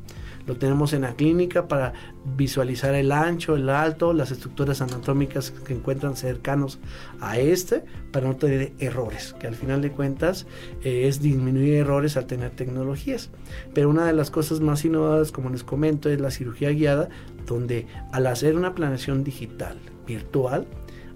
[0.46, 1.92] Lo tenemos en la clínica para
[2.36, 6.78] visualizar el ancho, el alto, las estructuras anatómicas que encuentran cercanos
[7.20, 10.46] a este, para no tener errores, que al final de cuentas
[10.84, 13.30] eh, es disminuir errores al tener tecnologías.
[13.74, 17.08] Pero una de las cosas más innovadoras, como les comento, es la cirugía guiada,
[17.44, 20.68] donde al hacer una planeación digital, virtual,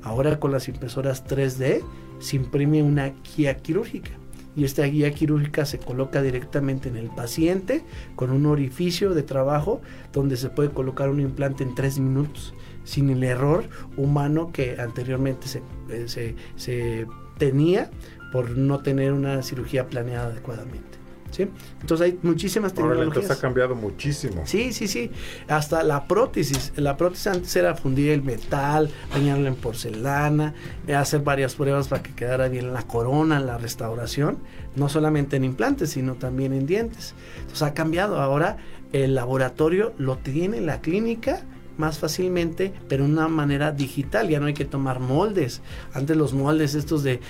[0.03, 1.83] ahora con las impresoras 3D,
[2.21, 4.11] se imprime una guía quirúrgica
[4.57, 7.85] y esta guía quirúrgica se coloca directamente en el paciente
[8.17, 9.81] con un orificio de trabajo
[10.13, 12.55] donde se puede colocar un implante en tres minutos
[12.85, 13.65] sin el error
[13.97, 17.07] humano que anteriormente se, eh, se
[17.39, 17.91] tenía
[18.33, 20.90] por no tener una cirugía planeada adecuadamente.
[21.31, 21.49] ¿Sí?
[21.81, 23.07] Entonces hay muchísimas tecnologías.
[23.07, 24.43] Ahora entonces ha cambiado muchísimo.
[24.45, 25.11] Sí, sí, sí.
[25.49, 26.73] Hasta la prótesis.
[26.77, 30.55] La prótesis antes era fundir el metal, bañarlo en porcelana,
[30.87, 34.39] eh, hacer varias pruebas para que quedara bien la corona, la restauración,
[34.77, 37.15] no solamente en implantes, sino también en dientes.
[37.41, 38.21] Entonces ha cambiado.
[38.21, 38.59] Ahora
[38.93, 41.45] el laboratorio lo tiene la clínica
[41.81, 44.29] más fácilmente, pero de una manera digital.
[44.29, 45.63] Ya no hay que tomar moldes.
[45.93, 47.21] Antes los moldes estos de,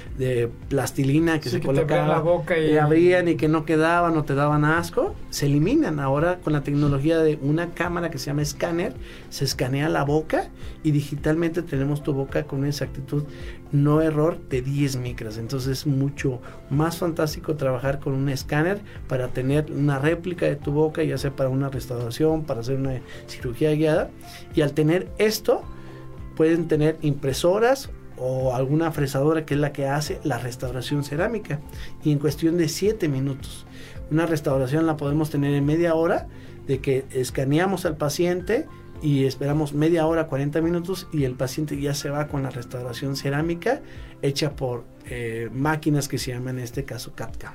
[0.69, 2.77] plastilina que se colocaban la boca y...
[2.77, 6.01] abrían y que no quedaban o te daban asco, se eliminan.
[6.01, 8.93] Ahora con la tecnología de una cámara que se llama escáner,
[9.31, 10.49] se escanea la boca
[10.83, 13.25] y digitalmente tenemos tu boca con una exactitud
[13.73, 15.39] no error de 10 micras.
[15.39, 20.73] Entonces es mucho más fantástico trabajar con un escáner para tener una réplica de tu
[20.73, 24.11] boca, ya sea para una restauración, para hacer una cirugía guiada.
[24.55, 25.63] Y al tener esto,
[26.37, 31.61] pueden tener impresoras o alguna fresadora que es la que hace la restauración cerámica.
[32.05, 33.67] Y en cuestión de 7 minutos.
[34.11, 36.27] Una restauración la podemos tener en media hora
[36.67, 38.67] de que escaneamos al paciente
[39.03, 43.17] y esperamos media hora, 40 minutos y el paciente ya se va con la restauración
[43.17, 43.81] cerámica
[44.23, 47.55] hecha por eh, máquinas que se llaman en este caso CAPCA.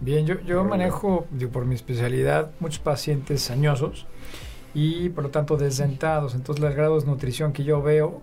[0.00, 4.06] Bien, yo, yo manejo, por mi especialidad, muchos pacientes añosos
[4.74, 6.34] y por lo tanto desdentados.
[6.34, 8.20] Entonces, los grados de nutrición que yo veo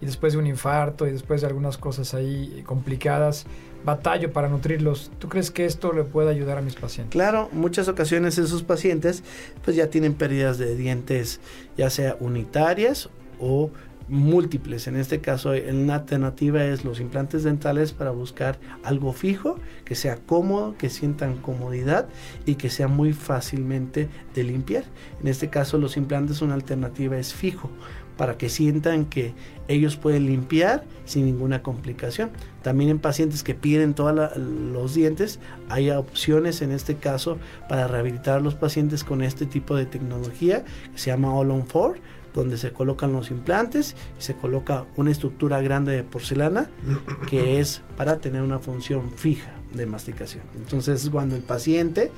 [0.00, 3.46] y después de un infarto y después de algunas cosas ahí complicadas,
[3.84, 5.10] batallo para nutrirlos.
[5.18, 7.12] ¿Tú crees que esto le puede ayudar a mis pacientes?
[7.12, 9.22] Claro, muchas ocasiones esos pacientes
[9.64, 11.40] pues ya tienen pérdidas de dientes
[11.76, 13.70] ya sea unitarias o
[14.08, 14.86] múltiples.
[14.86, 20.16] En este caso, una alternativa es los implantes dentales para buscar algo fijo, que sea
[20.16, 22.08] cómodo, que sientan comodidad
[22.46, 24.84] y que sea muy fácilmente de limpiar.
[25.20, 27.70] En este caso, los implantes, una alternativa es fijo
[28.18, 29.32] para que sientan que
[29.68, 32.30] ellos pueden limpiar sin ninguna complicación.
[32.62, 35.38] También en pacientes que pierden todos los dientes,
[35.70, 40.64] hay opciones en este caso para rehabilitar a los pacientes con este tipo de tecnología
[40.92, 45.10] que se llama All on 4 donde se colocan los implantes y se coloca una
[45.10, 46.68] estructura grande de porcelana
[47.30, 50.42] que es para tener una función fija de masticación.
[50.56, 52.12] Entonces es cuando el paciente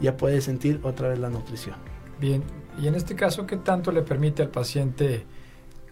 [0.00, 1.76] ya puede sentir otra vez la nutrición.
[2.20, 2.42] Bien,
[2.80, 5.24] y en este caso, ¿qué tanto le permite al paciente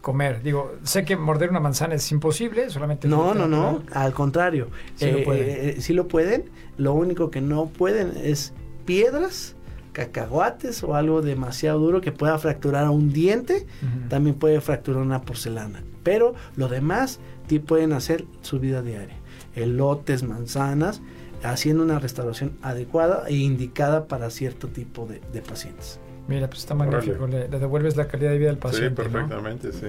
[0.06, 0.40] comer.
[0.40, 3.08] Digo, sé que morder una manzana es imposible, solamente...
[3.08, 4.68] No, no, no, al contrario.
[4.94, 5.48] Sí, lo pueden.
[5.48, 6.44] Eh, eh, sí lo pueden,
[6.76, 8.52] lo único que no pueden es
[8.84, 9.56] piedras,
[9.90, 13.66] cacahuates o algo demasiado duro que pueda fracturar a un diente,
[14.08, 15.82] también puede fracturar una porcelana.
[16.04, 19.16] Pero lo demás sí pueden hacer su vida diaria.
[19.56, 21.02] Elotes, manzanas,
[21.42, 25.98] haciendo una restauración adecuada e indicada para cierto tipo de pacientes.
[26.28, 29.02] Mira, pues está magnífico, le, devuelves la calidad de vida al paciente.
[29.02, 29.86] Sí, perfectamente, sí.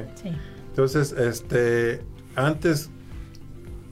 [0.69, 2.01] Entonces, este,
[2.35, 2.89] antes,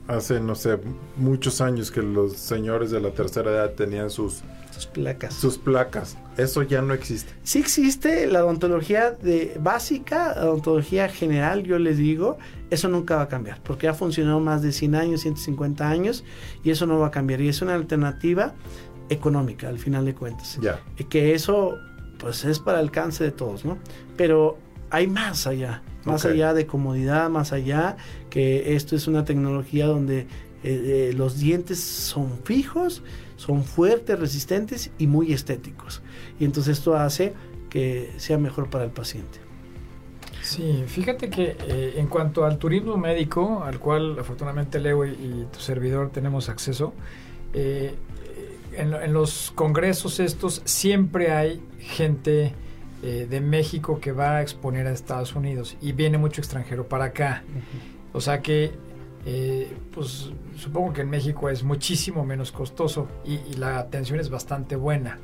[0.06, 0.78] hace, no sé,
[1.16, 5.34] muchos años que los señores de la tercera edad tenían sus, sus placas.
[5.34, 6.16] Sus placas.
[6.36, 7.32] Eso ya no existe.
[7.42, 12.38] Sí existe la odontología de básica, la odontología general, yo les digo,
[12.70, 16.24] eso nunca va a cambiar, porque ha funcionado más de 100 años, 150 años,
[16.62, 17.40] y eso no va a cambiar.
[17.40, 18.54] Y es una alternativa
[19.08, 20.58] económica, al final de cuentas.
[20.60, 20.80] Ya.
[20.98, 21.78] Y que eso
[22.18, 23.78] pues es para el alcance de todos, ¿no?
[24.16, 24.58] Pero
[24.90, 27.96] hay más allá, más allá de comodidad, más allá
[28.30, 30.26] que esto es una tecnología donde eh,
[30.64, 33.02] eh, los dientes son fijos,
[33.36, 36.02] son fuertes, resistentes y muy estéticos.
[36.38, 37.34] Y entonces esto hace
[37.70, 39.38] que sea mejor para el paciente.
[40.42, 45.58] Sí, fíjate que eh, en cuanto al turismo médico, al cual afortunadamente Leo y, tu
[45.58, 46.94] servidor tenemos acceso,
[48.76, 52.54] en, los congresos estos siempre hay gente
[53.02, 57.06] eh, de México que va a exponer a Estados Unidos y viene mucho extranjero para
[57.06, 57.44] acá.
[58.12, 58.72] O sea que,
[59.26, 64.76] eh, pues supongo que en México es muchísimo menos costoso y, la atención es bastante
[64.76, 65.18] buena.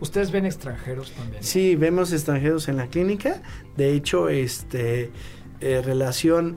[0.00, 1.42] ¿Ustedes ven extranjeros también?
[1.42, 3.42] Sí, vemos extranjeros en la clínica.
[3.76, 5.10] De hecho, este
[5.60, 6.56] eh, relación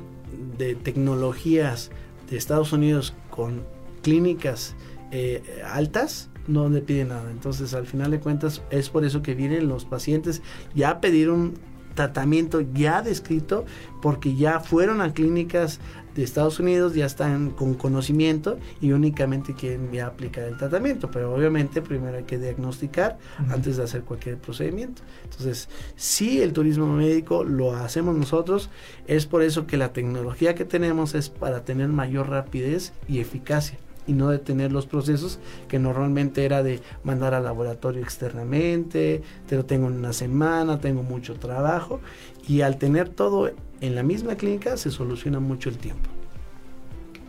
[0.57, 1.91] de tecnologías
[2.29, 3.63] de Estados Unidos con
[4.01, 4.75] clínicas
[5.11, 7.29] eh, altas no le piden nada.
[7.31, 10.41] Entonces, al final de cuentas, es por eso que vienen los pacientes
[10.73, 11.55] ya a pedir un
[11.97, 13.65] tratamiento ya descrito
[14.01, 15.79] porque ya fueron a clínicas
[16.15, 21.09] de Estados Unidos, ya están con conocimiento y únicamente quieren ya aplicar el tratamiento.
[21.11, 23.17] Pero obviamente primero hay que diagnosticar
[23.49, 25.01] antes de hacer cualquier procedimiento.
[25.23, 28.69] Entonces, si el turismo médico lo hacemos nosotros,
[29.07, 33.77] es por eso que la tecnología que tenemos es para tener mayor rapidez y eficacia
[34.07, 39.65] y no detener los procesos que normalmente era de mandar al laboratorio externamente, te lo
[39.65, 41.99] tengo en una semana, tengo mucho trabajo
[42.47, 43.51] y al tener todo
[43.81, 46.09] en la misma clínica se soluciona mucho el tiempo.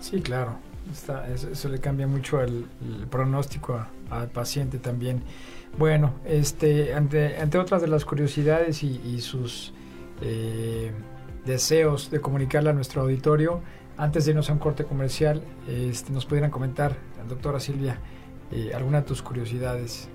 [0.01, 0.57] Sí, claro,
[1.35, 2.65] eso, le cambia mucho el,
[3.11, 5.23] pronóstico al paciente también.
[5.77, 9.73] Bueno, este, ante, ante otras de las curiosidades y, sus
[10.23, 10.93] eh,
[11.45, 13.61] deseos de comunicarle a nuestro auditorio,
[13.99, 16.97] antes de irnos a un corte comercial, este, nos pudieran comentar,
[17.29, 17.99] doctora Silvia,
[18.53, 20.09] eh, alguna de tus curiosidades.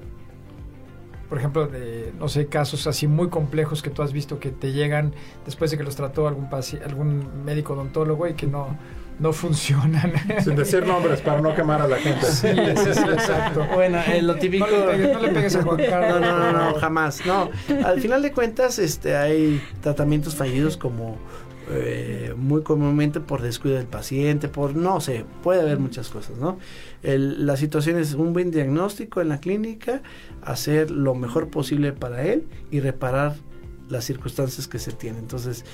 [1.27, 4.71] Por ejemplo, de, no sé, casos así muy complejos que tú has visto que te
[4.71, 5.13] llegan
[5.45, 6.47] después de que los trató algún,
[6.86, 8.77] algún médico odontólogo y que no,
[9.19, 10.13] no funcionan.
[10.43, 12.25] Sin decir nombres para no quemar a la gente.
[12.25, 13.65] Sí, sí, sí exacto.
[13.73, 14.67] Bueno, eh, lo típico.
[14.67, 16.21] No le, pegues, a Juan Carlos.
[16.21, 17.25] No, no, no, no, jamás.
[17.25, 17.49] No.
[17.84, 21.17] Al final de cuentas, este, hay tratamientos fallidos como
[21.72, 26.57] eh, muy comúnmente por descuido del paciente, por no sé, puede haber muchas cosas, ¿no?
[27.03, 30.01] la situación es un buen diagnóstico en la clínica,
[30.41, 33.36] hacer lo mejor posible para él y reparar
[33.89, 35.22] las circunstancias que se tienen.
[35.22, 35.66] Entonces,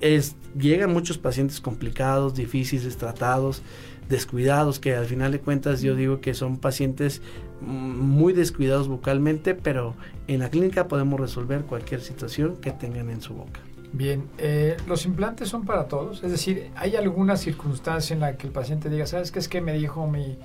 [0.00, 3.62] es, llegan muchos pacientes complicados, difíciles, tratados,
[4.08, 7.22] descuidados, que al final de cuentas yo digo que son pacientes
[7.60, 9.94] muy descuidados bucalmente, pero
[10.28, 13.60] en la clínica podemos resolver cualquier situación que tengan en su boca.
[13.92, 18.46] Bien, eh, los implantes son para todos, es decir, ¿hay alguna circunstancia en la que
[18.46, 20.36] el paciente diga, sabes qué es que me dijo mi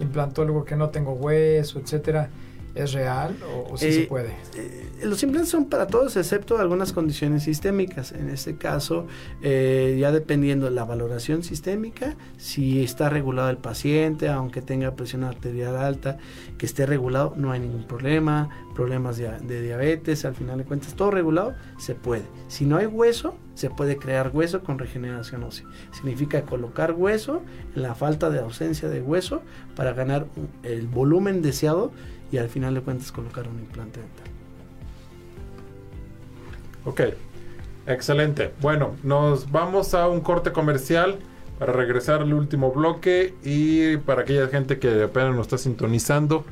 [0.00, 2.28] implantólogo que no tengo hueso, etcétera?
[2.78, 3.36] ¿Es real
[3.70, 4.30] o, si se eh, puede?
[4.56, 8.12] Eh, los implantes son para todos excepto algunas condiciones sistémicas.
[8.12, 9.08] En este caso,
[9.42, 15.24] eh, ya dependiendo de la valoración sistémica, si está regulado el paciente, aunque tenga presión
[15.24, 16.18] arterial alta,
[16.56, 18.48] que esté regulado, no hay ningún problema.
[18.76, 22.22] Problemas de, de diabetes, al final de cuentas, todo regulado, se puede.
[22.46, 25.66] Si no hay hueso, se puede crear hueso con regeneración ósea.
[25.90, 27.42] Significa colocar hueso
[27.74, 29.42] en la falta de ausencia de hueso
[29.74, 30.26] para ganar
[30.62, 31.90] el volumen deseado
[32.30, 34.26] y al final de cuentas colocar un implante dental.
[36.84, 37.00] Ok,
[37.86, 38.52] excelente.
[38.60, 41.18] Bueno, nos vamos a un corte comercial
[41.58, 46.44] para regresar al último bloque y para aquella gente que apenas nos está sintonizando,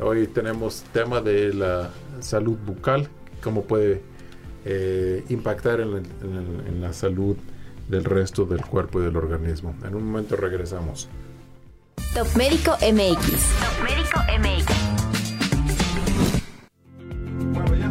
[0.00, 3.08] hoy tenemos tema de la salud bucal,
[3.42, 4.00] cómo puede
[4.64, 7.36] eh, impactar en en la salud
[7.88, 9.74] del resto del cuerpo y del organismo.
[9.84, 11.08] En un momento regresamos.
[12.14, 13.30] Top Médico MX.
[13.60, 14.93] Top Médico MX.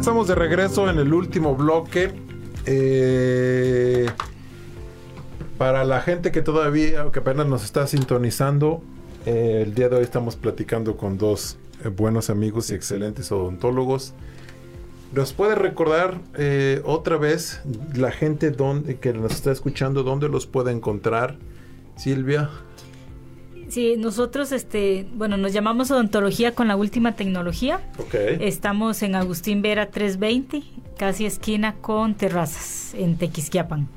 [0.04, 2.12] Estamos de regreso en el último bloque.
[2.66, 4.06] Eh,
[5.56, 8.82] para la gente que todavía, que apenas nos está sintonizando,
[9.24, 14.12] eh, el día de hoy estamos platicando con dos eh, buenos amigos y excelentes odontólogos.
[15.14, 16.20] ¿Nos puede recordar
[16.84, 17.62] otra vez
[17.94, 21.38] la gente donde, que nos está escuchando dónde los puede encontrar,
[21.96, 22.50] Silvia?
[23.74, 27.80] Sí, nosotros, este, bueno, nos llamamos Odontología con la última tecnología.
[28.06, 28.36] Okay.
[28.38, 30.62] Estamos en Agustín Vera 320,
[30.96, 33.88] casi esquina con terrazas, en Tequisquiapan.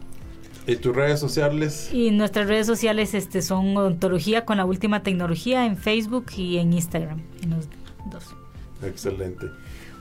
[0.65, 1.91] ¿Y tus redes sociales?
[1.93, 6.73] Y nuestras redes sociales este, son Odontología con la última tecnología en Facebook y en
[6.73, 7.67] Instagram, en los
[8.11, 8.33] dos.
[8.81, 9.45] Excelente.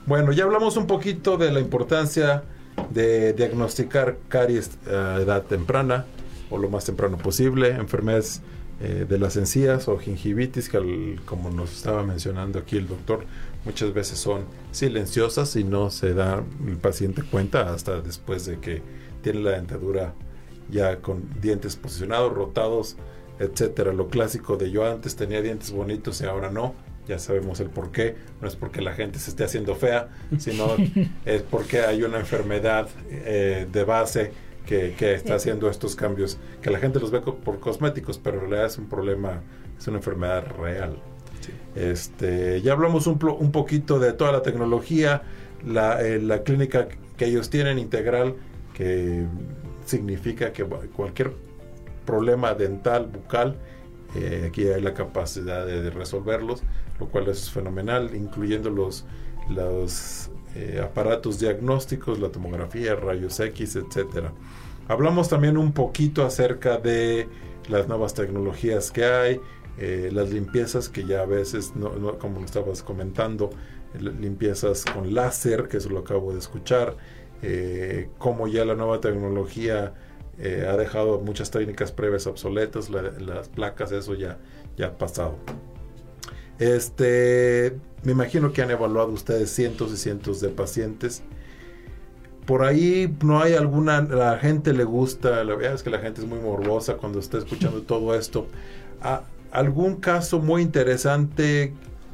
[0.06, 2.44] Bueno, ya hablamos un poquito de la importancia
[2.88, 6.06] de diagnosticar caries a edad temprana
[6.48, 8.40] o lo más temprano posible, enfermedades
[8.78, 13.24] eh, de las encías o gingivitis, que como nos estaba mencionando aquí el doctor,
[13.64, 18.82] muchas veces son silenciosas y no se da el paciente cuenta hasta después de que
[19.22, 20.14] tiene la dentadura
[20.70, 22.96] ya con dientes posicionados, rotados,
[23.38, 23.92] etcétera.
[23.92, 26.74] Lo clásico de yo antes tenía dientes bonitos y ahora no.
[27.08, 28.16] Ya sabemos el por qué.
[28.40, 30.08] No es porque la gente se esté haciendo fea,
[30.38, 30.74] sino
[31.24, 34.32] es porque hay una enfermedad eh, de base
[34.66, 38.66] que, está haciendo estos cambios, que la gente los ve por cosméticos, pero en realidad
[38.66, 39.42] es un problema,
[39.78, 40.96] es una enfermedad real.
[41.74, 45.22] Este, ya hablamos un, un, poquito de toda la tecnología,
[45.64, 48.34] la, eh, la clínica que ellos tienen integral,
[48.74, 49.24] que
[49.84, 51.32] significa que cualquier
[52.04, 53.56] problema dental, bucal,
[54.14, 56.62] eh, aquí hay la capacidad de, resolverlos,
[56.98, 59.04] lo cual es fenomenal, incluyendo los,
[59.50, 64.32] los eh, aparatos diagnósticos, la tomografía, rayos X, etcétera.
[64.88, 67.28] Hablamos también un poquito acerca de
[67.68, 69.40] las nuevas tecnologías que hay,
[69.78, 71.72] eh, las limpiezas que ya a veces,
[72.18, 73.50] como lo estabas comentando,
[73.98, 76.96] limpiezas con láser, que eso lo acabo de escuchar,
[78.18, 79.94] como ya la nueva tecnología
[80.38, 84.38] eh, ha dejado muchas técnicas previas obsoletas, las placas, eso ya,
[84.76, 85.36] ya ha pasado.
[86.58, 91.22] Este, me imagino que han evaluado ustedes cientos y cientos de pacientes.
[92.46, 96.20] Por ahí no hay alguna, la gente le gusta, la verdad es que la gente
[96.20, 98.46] es muy morbosa cuando está escuchando todo esto.
[99.02, 101.72] Ah, ¿Algún caso muy interesante,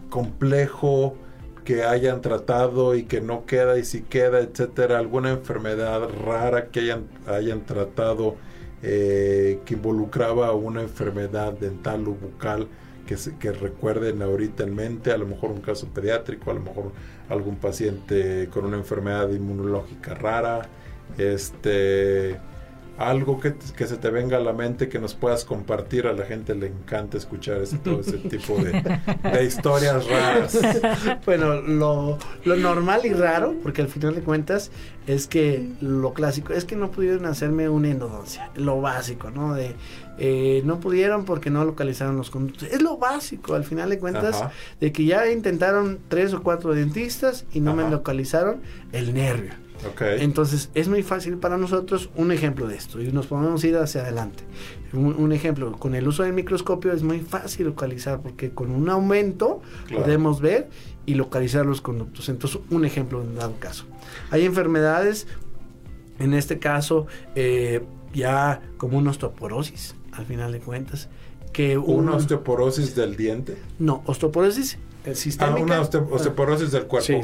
[0.09, 1.17] complejo,
[1.65, 6.81] que hayan tratado y que no queda y si queda, etcétera, alguna enfermedad rara que
[6.81, 8.37] hayan, hayan tratado
[8.83, 12.69] eh, que involucraba una enfermedad dental o bucal
[13.07, 16.93] que, que recuerden ahorita en mente, a lo mejor un caso pediátrico, a lo mejor
[17.29, 20.69] algún paciente con una enfermedad inmunológica rara,
[21.19, 22.39] este
[22.99, 26.07] algo que, que, se te venga a la mente que nos puedas compartir.
[26.07, 30.59] A la gente le encanta escuchar ese, todo ese tipo de, historias raras.
[31.25, 34.71] Bueno, lo, lo, normal y raro, porque al final de cuentas
[35.07, 38.51] es que lo clásico es que no pudieron hacerme una endodoncia.
[38.57, 39.55] Lo básico, ¿no?
[39.55, 39.75] De
[40.19, 42.69] eh, no pudieron porque no localizaron los conductos.
[42.71, 44.45] Es lo básico, al final de cuentas,
[44.81, 48.61] de que ya intentaron tres o cuatro dentistas y no me localizaron
[48.93, 49.53] el nervio.
[50.01, 54.03] Entonces es muy fácil para nosotros un ejemplo de esto y nos podemos ir hacia
[54.03, 54.45] adelante.
[54.93, 59.63] Un, ejemplo, con el uso del microscopio es muy fácil localizar porque con un aumento
[59.93, 60.69] podemos ver
[61.07, 62.29] y localizar los conductos.
[62.29, 63.87] Entonces un ejemplo en dado caso.
[64.31, 65.27] Hay enfermedades,
[66.19, 67.83] en este caso eh,
[68.13, 71.09] ya como una osteoporosis, al final de cuentas.
[71.53, 73.57] Que ¿Una osteoporosis del diente?
[73.79, 74.79] No, osteoporosis
[75.39, 77.23] Ah, una osteoporosis del cuerpo,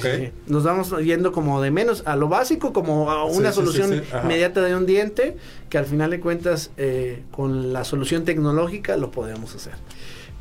[0.49, 4.75] Nos vamos yendo como de menos a lo básico, como a una solución inmediata de
[4.75, 5.37] un diente,
[5.69, 9.75] que al final de cuentas, eh, con la solución tecnológica lo podemos hacer.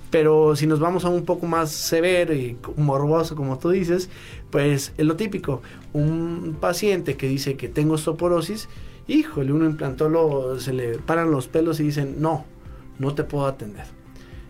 [0.10, 4.10] Pero si nos vamos a un poco más severo y morboso, como tú dices,
[4.50, 5.62] pues es lo típico.
[5.94, 8.68] Un paciente que dice que tengo osteoporosis,
[9.08, 12.46] híjole, un implantólogo se le paran los pelos y dicen, no,
[13.00, 13.98] no te puedo atender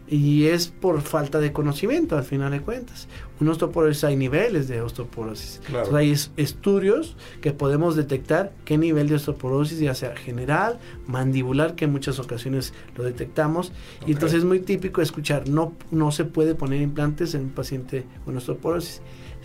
[0.10, 3.08] y es por falta de conocimiento al final de cuentas.
[3.40, 5.62] Un osteoporosis hay niveles de osteoporosis.
[5.94, 11.92] hay estudios que podemos detectar qué nivel de osteoporosis, ya sea general, mandibular, que en
[11.92, 13.74] muchas ocasiones lo detectamos.
[14.06, 18.06] Y entonces es muy típico escuchar, no, no se puede poner implantes en un paciente
[18.24, 19.02] con osteoporosis.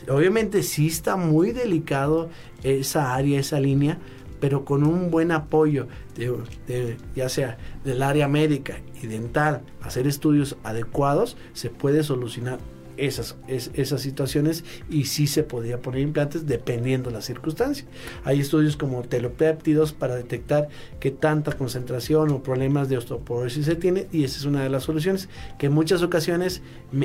[0.09, 2.29] Obviamente sí está muy delicado
[2.63, 3.99] esa área, esa línea,
[4.43, 5.87] pero con un buen apoyo,
[6.17, 12.59] de, ya sea del área médica y dental, hacer estudios adecuados, se puede solucionar
[12.97, 17.87] esas, esas situaciones y sí se podía poner implantes dependiendo de la circunstancia.
[18.25, 20.69] Hay estudios como telopéptidos para detectar
[20.99, 24.83] qué tanta concentración o problemas de osteoporosis se tiene y esa es una de las
[24.83, 26.63] soluciones que en muchas ocasiones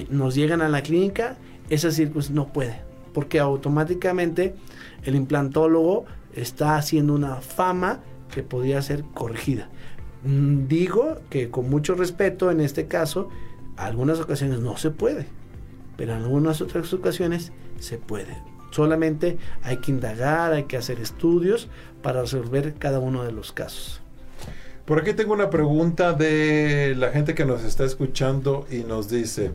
[0.09, 1.37] nos llegan a la clínica,
[1.69, 2.81] esa circunstancia no puede,
[3.13, 4.55] porque automáticamente
[5.03, 6.05] el implantólogo
[6.41, 8.01] está haciendo una fama
[8.33, 9.69] que podría ser corregida.
[10.23, 13.29] Mm, digo que con mucho respeto en este caso,
[13.75, 15.27] algunas ocasiones no se puede,
[15.95, 18.37] pero en algunas otras ocasiones se puede.
[18.71, 21.69] Solamente hay que indagar, hay que hacer estudios
[22.01, 24.01] para resolver cada uno de los casos.
[24.85, 29.51] Por aquí tengo una pregunta de la gente que nos está escuchando y nos dice,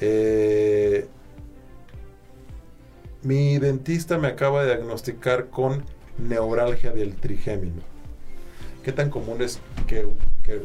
[0.00, 1.08] eh,
[3.22, 5.84] mi dentista me acaba de diagnosticar con
[6.28, 7.82] neuralgia del trigémino.
[8.84, 10.08] ¿Qué tan común es que,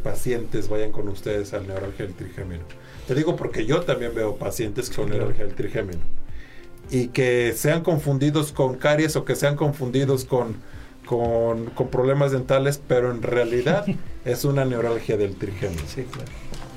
[0.04, 2.64] pacientes vayan con ustedes al neuralgia del trigémino?
[3.08, 6.02] Te digo porque yo también veo pacientes con neuralgia del trigémino.
[6.90, 10.56] Y que sean confundidos con caries o que sean confundidos con,
[11.06, 13.86] con, con problemas dentales, pero en realidad
[14.26, 15.82] es una neuralgia del trigémino.
[15.88, 16.32] Sí, claro.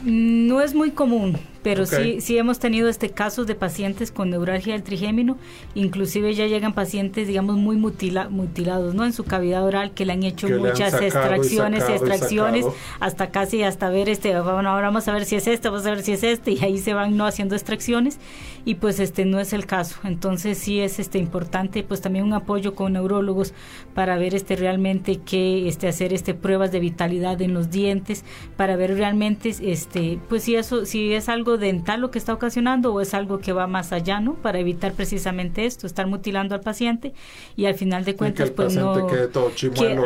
[0.05, 4.75] No es muy común, pero sí, sí hemos tenido este casos de pacientes con neuralgia
[4.75, 5.37] del trigémino,
[5.75, 9.05] inclusive ya llegan pacientes, digamos, muy mutilados, ¿no?
[9.05, 12.65] En su cavidad oral, que le han hecho muchas extracciones, y extracciones,
[13.01, 15.91] hasta casi hasta ver este, bueno, ahora vamos a ver si es este, vamos a
[15.91, 18.19] ver si es este, y ahí se van no haciendo extracciones,
[18.65, 19.97] y pues este no es el caso.
[20.05, 23.53] Entonces sí es este importante, pues también un apoyo con neurólogos
[23.95, 28.25] para ver este realmente qué, este, hacer este pruebas de vitalidad en los dientes
[28.57, 32.93] para ver realmente este pues si eso si es algo dental lo que está ocasionando
[32.93, 34.35] o es algo que va más allá, ¿no?
[34.35, 37.13] Para evitar precisamente esto, estar mutilando al paciente
[37.57, 39.09] y al final de cuentas pues no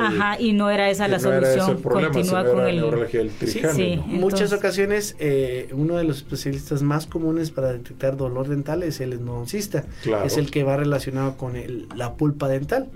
[0.01, 2.83] ajá, y no era esa la solución, continúa con el
[3.47, 9.01] sí, muchas ocasiones eh, uno de los especialistas más comunes para detectar dolor dental es
[9.01, 9.85] el endodoncista,
[10.25, 12.89] es el que va relacionado con el, la pulpa dental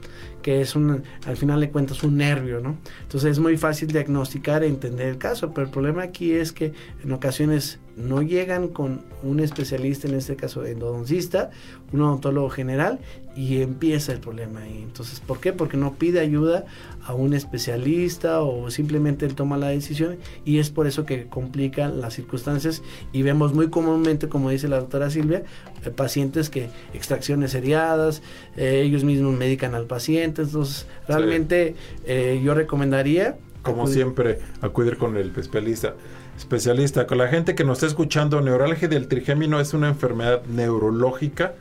[0.47, 2.77] que es un, al final de cuentas un nervio, ¿no?
[3.03, 6.73] Entonces es muy fácil diagnosticar e entender el caso, pero el problema aquí es que
[7.03, 11.51] en ocasiones no llegan con un especialista, en este caso endodoncista,
[11.93, 12.99] un odontólogo general,
[13.35, 14.83] y empieza el problema ahí.
[14.83, 15.53] Entonces, ¿por qué?
[15.53, 16.65] Porque no pide ayuda
[17.05, 22.01] a un especialista o simplemente él toma la decisión y es por eso que complican
[22.01, 22.83] las circunstancias
[23.13, 25.45] y vemos muy comúnmente, como dice la doctora Silvia,
[25.85, 28.23] eh, pacientes que extracciones seriadas,
[28.57, 31.75] eh, ellos mismos medican al paciente, entonces realmente
[32.07, 33.37] eh, yo recomendaría...
[33.63, 35.95] Como siempre, acudir con el especialista
[36.37, 37.07] especialista.
[37.07, 41.55] Con la gente que nos está escuchando, neuralgia del trigémino es una enfermedad neurológica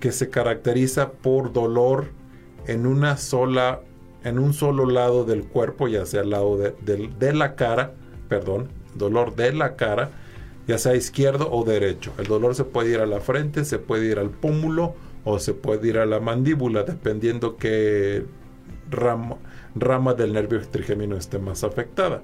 [0.00, 2.06] que se caracteriza por dolor
[2.66, 3.80] en una sola,
[4.24, 7.92] en un solo lado del cuerpo, ya sea el lado de, la cara,
[8.28, 10.10] perdón, dolor de la cara,
[10.66, 12.12] ya sea izquierdo o derecho.
[12.18, 15.54] El dolor se puede ir a la frente, se puede ir al pómulo o se
[15.54, 18.24] puede ir a la mandíbula, dependiendo qué
[18.90, 22.22] rama del nervio trigémino esté más afectada.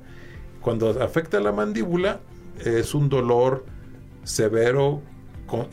[0.64, 2.20] Cuando afecta la mandíbula,
[2.64, 3.66] es un dolor
[4.22, 5.02] severo,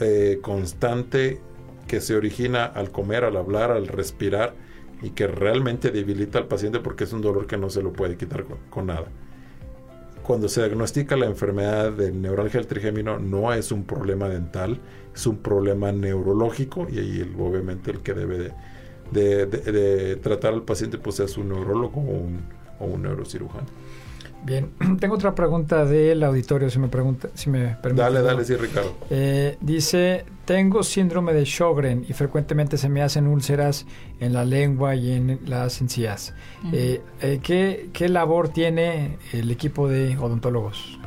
[0.02, 1.40] eh, constante,
[1.88, 4.54] que se origina al comer, al hablar, al respirar
[5.02, 8.18] y que realmente debilita al paciente porque es un dolor que no se lo puede
[8.18, 9.06] quitar con, nada.
[10.24, 14.78] Cuando se diagnostica la enfermedad de neuralgia del trigémino no es un problema dental,
[15.16, 18.52] es un problema neurológico y ahí obviamente el que debe
[19.12, 23.68] de, tratar al paciente pues es un neurólogo o un neurocirujano.
[24.44, 28.04] Bien, tengo otra pregunta del auditorio, si me pregunta, si me permite.
[28.04, 28.96] Dale, dale, sí, Ricardo.
[29.10, 33.86] Eh, dice, tengo síndrome de Sjögren y frecuentemente se me hacen úlceras
[34.20, 36.34] en la lengua y en las encías.
[36.74, 41.00] Eh, eh, ¿qué, ¿Qué labor tiene el equipo de odontólogos?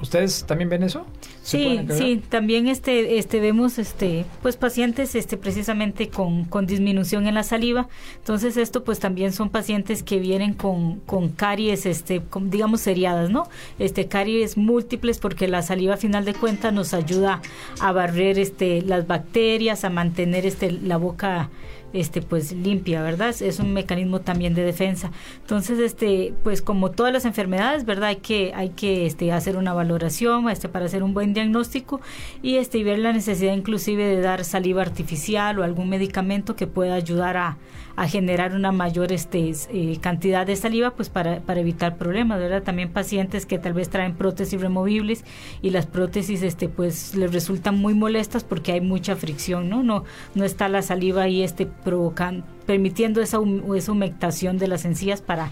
[0.00, 1.06] ¿Ustedes también ven eso?
[1.42, 7.34] Sí, sí, también este, este vemos este, pues pacientes este, precisamente con, con disminución en
[7.34, 7.88] la saliva.
[8.16, 13.48] Entonces esto pues también son pacientes que vienen con, con caries, este, digamos seriadas, ¿no?
[13.78, 17.42] Este, caries múltiples porque la saliva a final de cuentas nos ayuda
[17.80, 21.50] a barrer este, las bacterias, a mantener este, la boca
[21.94, 23.34] este pues limpia, ¿verdad?
[23.40, 25.10] Es un mecanismo también de defensa.
[25.40, 28.10] Entonces, este pues como todas las enfermedades, ¿verdad?
[28.10, 32.00] Hay que hay que este hacer una valoración este para hacer un buen diagnóstico
[32.42, 36.66] y este y ver la necesidad inclusive de dar saliva artificial o algún medicamento que
[36.66, 37.56] pueda ayudar a,
[37.96, 42.62] a generar una mayor este, eh, cantidad de saliva pues para, para evitar problemas, ¿verdad?
[42.62, 45.24] También pacientes que tal vez traen prótesis removibles
[45.62, 49.82] y las prótesis este pues les resultan muy molestas porque hay mucha fricción, ¿no?
[49.82, 53.38] No no está la saliva ahí este provocando permitiendo esa,
[53.76, 55.50] esa humectación de las encías para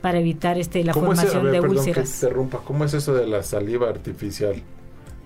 [0.00, 2.26] para evitar este la formación de úlceras.
[2.64, 4.62] ¿Cómo es eso de la saliva artificial?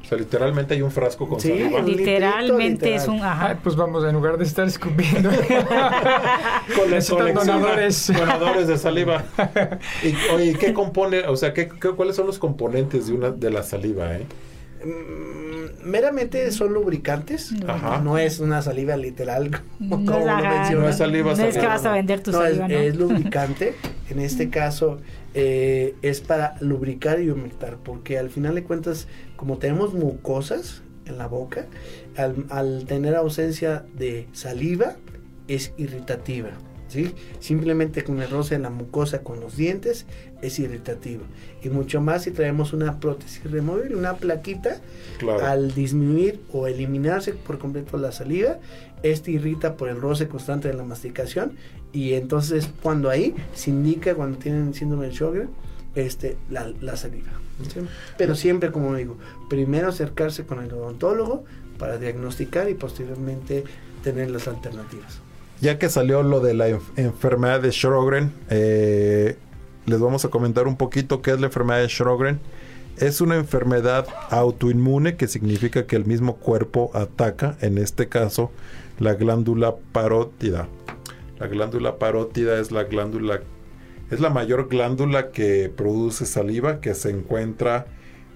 [0.08, 1.52] O sea, literalmente hay un frasco con sí,
[1.84, 3.58] literalmente es un ajá.
[3.62, 5.28] pues vamos, en lugar de estar escupiendo.
[6.74, 8.10] con los donadores.
[8.10, 9.24] donadores de saliva.
[10.02, 13.62] y, oye, ¿qué compone, o sea, ¿qué, cuáles son los componentes de una de la
[13.62, 14.24] saliva, eh?
[14.84, 17.54] Mm, meramente son lubricantes.
[17.66, 18.00] Ajá.
[18.00, 21.34] No es una saliva literal como, no, lo No es saliva.
[21.34, 22.78] No es que vas a vender tu saliva, es, ¿no?
[22.78, 23.74] es lubricante.
[24.10, 24.98] en este caso
[25.34, 29.06] eh, es para lubricar y humectar, porque al final de cuentas,
[29.36, 31.66] como tenemos mucosas en la boca,
[32.16, 34.96] al, tener ausencia de saliva,
[35.46, 36.50] es irritativa.
[36.88, 37.14] ¿Sí?
[37.38, 40.06] Simplemente con el roce en la mucosa con los dientes
[40.40, 41.22] es irritativo.
[41.62, 44.80] Y mucho más si traemos una prótesis removible, una plaquita,
[45.42, 48.58] al disminuir o eliminarse por completo la saliva,
[49.02, 51.52] este irrita por el roce constante de la masticación
[51.92, 55.50] y entonces cuando ahí se indica cuando tienen síndrome de Sjögren
[55.94, 57.28] este la, la saliva
[58.16, 59.16] pero siempre como digo
[59.48, 61.44] primero acercarse con el odontólogo
[61.78, 63.64] para diagnosticar y posteriormente
[64.02, 65.20] tener las alternativas
[65.60, 69.36] ya que salió lo de la enfermedad de Sjögren eh,
[69.86, 72.40] les vamos a comentar un poquito qué es la enfermedad de Sjögren
[72.98, 78.50] es una enfermedad autoinmune que significa que el mismo cuerpo ataca, en este caso,
[78.98, 80.66] la glándula parótida.
[81.38, 83.40] La glándula parótida es la glándula
[84.10, 87.86] es la mayor glándula que produce saliva que se encuentra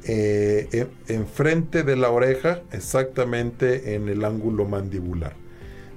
[0.04, 5.41] eh, enfrente de la oreja, exactamente en el ángulo mandibular.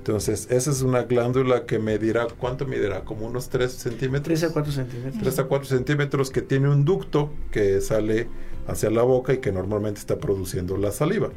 [0.05, 3.03] Entonces, esa es una glándula que medirá, ¿cuánto medirá?
[3.03, 4.39] Como unos 3 centímetros.
[4.39, 5.23] 3 a 4 centímetros.
[5.23, 8.27] 3 a 4 centímetros que tiene un ducto que sale
[8.67, 11.31] hacia la boca y que normalmente está produciendo la saliva.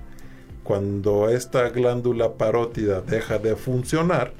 [0.65, 4.35] Cuando esta glándula parótida deja de funcionar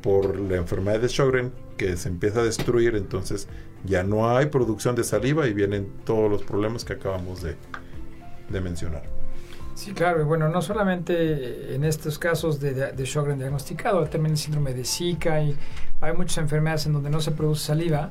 [0.00, 3.48] por la enfermedad de Sjögren, que se empieza a destruir, entonces
[3.84, 7.56] ya no hay producción de saliva y vienen todos los problemas que acabamos de,
[8.48, 9.23] de mencionar.
[9.74, 14.38] Sí, claro, y bueno, no solamente en estos casos de, de, Sjögren diagnosticado, también el
[14.38, 15.56] síndrome de Zika y
[16.00, 18.10] hay muchas enfermedades en donde no se produce saliva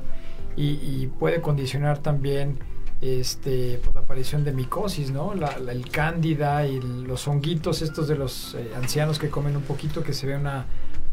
[0.56, 2.58] y, puede condicionar también
[3.00, 5.34] este, pues, la aparición de micosis, ¿no?
[5.34, 10.02] La, el cándida y los honguitos estos de los eh, ancianos que comen un poquito,
[10.02, 10.66] que se ve una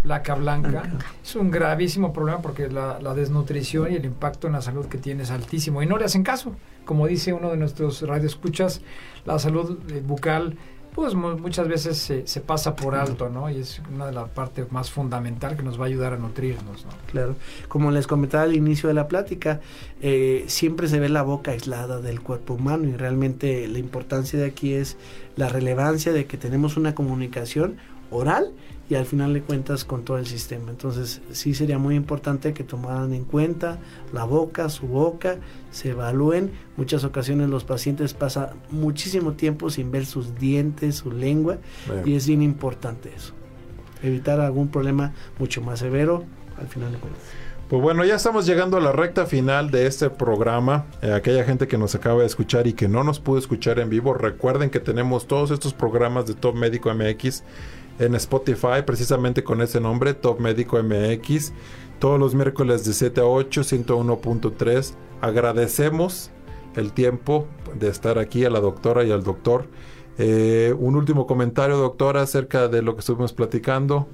[0.03, 0.83] placa blanca.
[1.23, 4.97] Es un gravísimo problema porque la, la, desnutrición y el impacto en la salud que
[4.97, 6.55] tiene es altísimo y no le hacen caso.
[6.85, 8.81] Como dice uno de nuestros radioescuchas,
[9.25, 10.57] la salud eh, bucal
[10.93, 13.49] pues muchas veces se, se, pasa por alto, ¿no?
[13.49, 16.85] Y es una de las partes más fundamental que nos va a ayudar a nutrirnos,
[16.85, 16.91] ¿no?
[17.07, 17.35] Claro.
[17.69, 19.61] Como les comentaba al inicio de la plática,
[20.01, 24.45] eh, siempre se ve la boca aislada del cuerpo humano y realmente la importancia de
[24.45, 24.97] aquí es
[25.37, 27.77] la relevancia de que tenemos una comunicación
[28.09, 28.51] oral
[28.91, 30.69] y al final de cuentas con todo el sistema.
[30.69, 33.79] Entonces sí sería muy importante que tomaran en cuenta
[34.11, 35.37] la boca, su boca,
[35.71, 36.51] se evalúen.
[36.75, 41.55] Muchas ocasiones los pacientes pasan muchísimo tiempo sin ver sus dientes, su lengua
[42.03, 43.31] y es bien importante eso.
[44.03, 46.25] Evitar algún problema mucho más severo
[46.59, 47.23] al final de cuentas.
[47.69, 50.87] Pues bueno, ya estamos llegando a la recta final de este programa.
[51.01, 53.89] Eh, aquella gente que nos acaba de escuchar y que no nos pudo escuchar en
[53.89, 57.45] vivo, recuerden que tenemos todos estos programas de Top Médico MX
[58.01, 61.53] en Spotify, precisamente con ese nombre, Top Médico MX,
[61.99, 64.93] todos los miércoles de 7 a 8, 101.3.
[65.21, 66.31] Agradecemos
[66.75, 69.67] el tiempo de estar aquí a la doctora y al doctor.
[70.17, 74.07] Eh, un último comentario, doctora, acerca de lo que estuvimos platicando.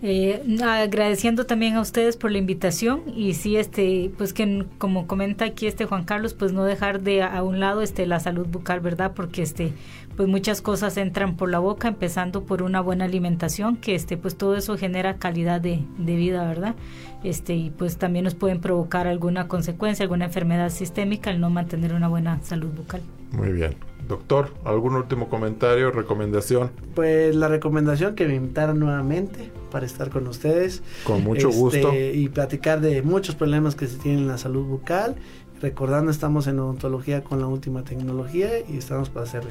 [0.00, 5.46] Eh, agradeciendo también a ustedes por la invitación y sí este pues que como comenta
[5.46, 8.78] aquí este Juan Carlos pues no dejar de a un lado este la salud bucal
[8.78, 9.72] verdad porque este
[10.16, 14.38] pues muchas cosas entran por la boca empezando por una buena alimentación que este pues
[14.38, 16.76] todo eso genera calidad de, de vida verdad
[17.24, 21.92] este y pues también nos pueden provocar alguna consecuencia alguna enfermedad sistémica al no mantener
[21.92, 23.02] una buena salud bucal
[23.32, 23.76] muy bien
[24.08, 26.70] Doctor, ¿algún último comentario, recomendación?
[26.94, 30.82] Pues la recomendación que me invitaran nuevamente para estar con ustedes.
[31.04, 31.92] Con mucho este, gusto.
[31.94, 35.16] Y platicar de muchos problemas que se tienen en la salud bucal.
[35.60, 39.42] Recordando, estamos en odontología con la última tecnología y estamos para hacer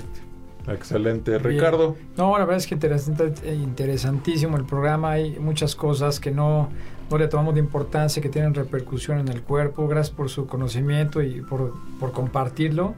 [0.67, 1.95] Excelente, Ricardo.
[2.17, 5.11] No, la verdad es que interesante, interesantísimo el programa.
[5.11, 6.69] Hay muchas cosas que no,
[7.11, 9.88] no le tomamos de importancia, que tienen repercusión en el cuerpo.
[9.88, 12.95] Gracias por su conocimiento y por, por compartirlo.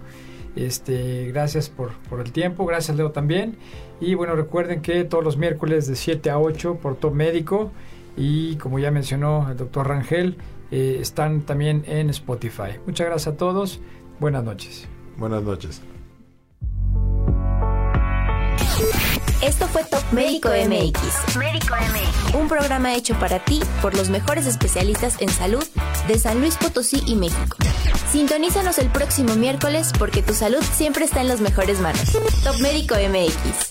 [0.56, 3.58] Este, gracias por, por, el tiempo, gracias Leo también.
[4.02, 7.72] Y bueno, recuerden que todos los miércoles de 7 a 8 por Top Médico
[8.18, 10.38] y como ya mencionó el doctor Rangel,
[10.72, 12.78] eh, están también en Spotify.
[12.86, 13.80] Muchas gracias a todos,
[14.20, 14.88] buenas noches.
[15.18, 15.82] Buenas noches.
[19.42, 21.38] Esto fue Top Médico MX.
[21.38, 22.36] Médico MX.
[22.36, 25.64] Un programa hecho para ti por los mejores especialistas en salud
[26.10, 27.56] de San Luis Potosí y México.
[28.12, 32.18] Sintonízanos el próximo miércoles porque tu salud siempre está en las mejores manos.
[32.44, 33.69] Top Médico MX.